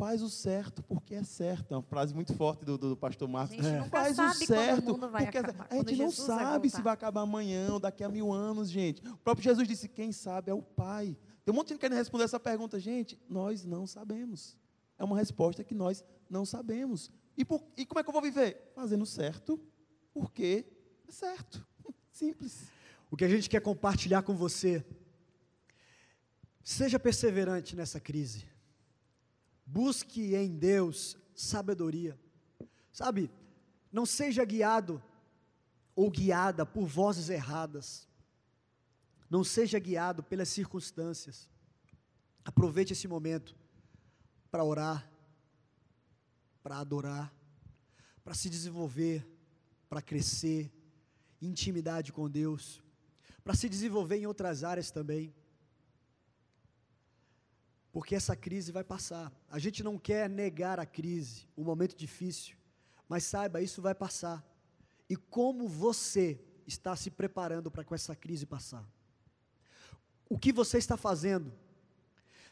[0.00, 1.74] Faz o certo porque é certo.
[1.74, 3.58] É uma frase muito forte do, do, do pastor Marcos.
[3.58, 4.84] A gente nunca Faz sabe o quando o certo.
[4.92, 6.82] mundo vai porque é- acabar, a gente quando não Jesus vai sabe se voltar.
[6.84, 9.00] vai acabar amanhã ou daqui a mil anos, gente.
[9.06, 11.16] O próprio Jesus disse: quem sabe é o Pai.
[11.44, 12.80] Tem um monte de gente querendo responder essa pergunta.
[12.80, 14.56] Gente, nós não sabemos.
[14.98, 17.10] É uma resposta que nós não sabemos.
[17.36, 18.72] E, por- e como é que eu vou viver?
[18.74, 19.60] Fazendo certo,
[20.12, 20.66] porque
[21.08, 21.66] é certo.
[22.10, 22.68] Simples.
[23.10, 24.84] O que a gente quer compartilhar com você,
[26.62, 28.44] seja perseverante nessa crise.
[29.72, 32.18] Busque em Deus sabedoria.
[32.92, 33.30] Sabe,
[33.92, 35.00] não seja guiado
[35.94, 38.08] ou guiada por vozes erradas.
[39.30, 41.48] Não seja guiado pelas circunstâncias.
[42.44, 43.54] Aproveite esse momento
[44.50, 45.08] para orar,
[46.64, 47.32] para adorar,
[48.24, 49.24] para se desenvolver,
[49.88, 50.68] para crescer,
[51.40, 52.82] intimidade com Deus,
[53.44, 55.32] para se desenvolver em outras áreas também.
[57.92, 59.32] Porque essa crise vai passar.
[59.50, 62.56] A gente não quer negar a crise, o momento difícil,
[63.08, 64.44] mas saiba, isso vai passar.
[65.08, 68.88] E como você está se preparando para com essa crise passar?
[70.28, 71.52] O que você está fazendo?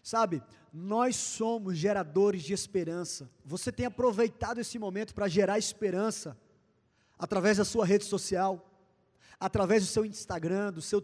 [0.02, 3.30] Sabe, nós somos geradores de esperança.
[3.44, 6.36] Você tem aproveitado esse momento para gerar esperança
[7.18, 8.68] através da sua rede social,
[9.38, 11.00] através do seu Instagram, do seu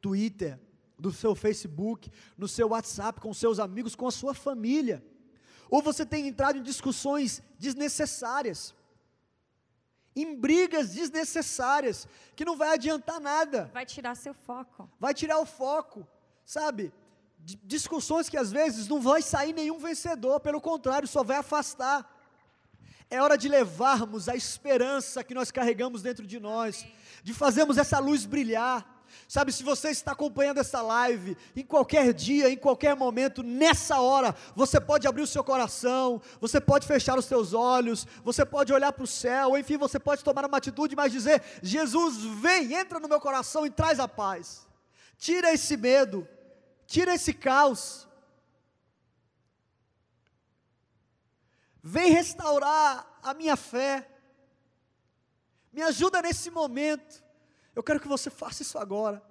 [0.00, 0.58] Twitter,
[0.98, 5.04] do seu Facebook, no seu WhatsApp, com seus amigos, com a sua família.
[5.68, 8.74] Ou você tem entrado em discussões desnecessárias,
[10.14, 14.88] em brigas desnecessárias, que não vai adiantar nada Vai tirar seu foco.
[14.98, 16.06] vai tirar o foco,
[16.44, 16.92] sabe?
[17.38, 22.10] D- discussões que às vezes não vai sair nenhum vencedor, pelo contrário, só vai afastar.
[23.10, 26.86] É hora de levarmos a esperança que nós carregamos dentro de nós,
[27.22, 28.95] de fazermos essa luz brilhar.
[29.28, 34.34] Sabe, se você está acompanhando essa live, em qualquer dia, em qualquer momento, nessa hora,
[34.54, 38.92] você pode abrir o seu coração, você pode fechar os seus olhos, você pode olhar
[38.92, 43.08] para o céu, enfim, você pode tomar uma atitude, mas dizer: Jesus, vem, entra no
[43.08, 44.66] meu coração e traz a paz.
[45.18, 46.28] Tira esse medo,
[46.86, 48.06] tira esse caos.
[51.82, 54.08] Vem restaurar a minha fé.
[55.72, 57.25] Me ajuda nesse momento.
[57.76, 59.22] Eu quero que você faça isso agora.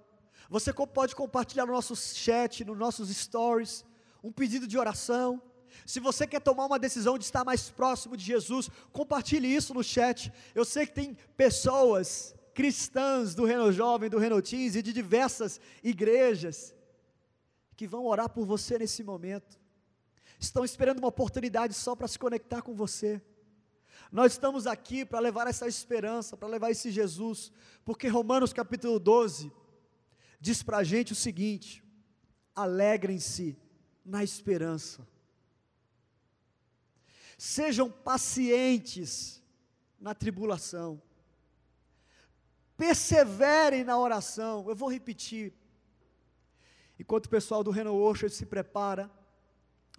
[0.49, 3.83] Você pode compartilhar no nosso chat, nos nossos stories,
[4.23, 5.41] um pedido de oração.
[5.83, 9.83] Se você quer tomar uma decisão de estar mais próximo de Jesus, compartilhe isso no
[9.83, 10.31] chat.
[10.53, 15.59] Eu sei que tem pessoas cristãs do Reno Jovem, do Reno Teens e de diversas
[15.83, 16.73] igrejas
[17.75, 19.59] que vão orar por você nesse momento.
[20.39, 23.19] Estão esperando uma oportunidade só para se conectar com você.
[24.11, 27.51] Nós estamos aqui para levar essa esperança, para levar esse Jesus,
[27.83, 29.51] porque Romanos capítulo 12
[30.39, 31.83] diz para a gente o seguinte:
[32.55, 33.57] alegrem-se
[34.05, 35.07] na esperança,
[37.37, 39.43] sejam pacientes
[39.99, 41.01] na tribulação,
[42.77, 44.69] perseverem na oração.
[44.69, 45.53] Eu vou repetir,
[46.99, 49.09] enquanto o pessoal do Reno Worship se prepara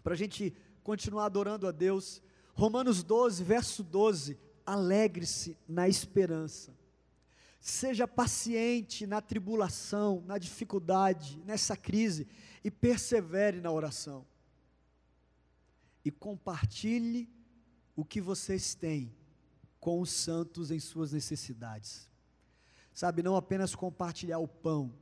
[0.03, 2.23] para a gente continuar adorando a Deus.
[2.57, 6.75] Romanos 12, verso 12: alegre-se na esperança,
[7.61, 12.27] seja paciente na tribulação, na dificuldade, nessa crise,
[12.65, 14.27] e persevere na oração.
[16.03, 17.29] E compartilhe
[17.95, 19.15] o que vocês têm
[19.79, 22.09] com os santos em suas necessidades.
[22.93, 24.95] Sabe, não apenas compartilhar o pão,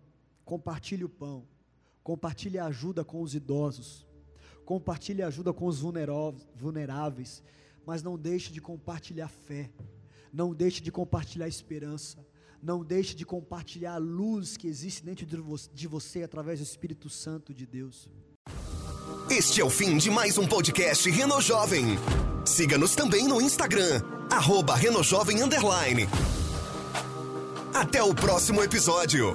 [0.45, 1.47] compartilhe o pão,
[2.03, 4.04] compartilhe a ajuda com os idosos,
[4.65, 7.43] compartilhe ajuda com os vulneráveis,
[7.87, 9.71] mas não deixe de compartilhar fé,
[10.33, 12.19] não deixe de compartilhar esperança,
[12.62, 16.62] não deixe de compartilhar a luz que existe dentro de vo- de você através do
[16.62, 18.09] Espírito Santo de Deus.
[19.31, 21.85] Este é o fim de mais um podcast Reno Jovem.
[22.47, 24.75] Siga-nos também no Instagram, arroba.
[27.75, 29.35] Até o próximo episódio.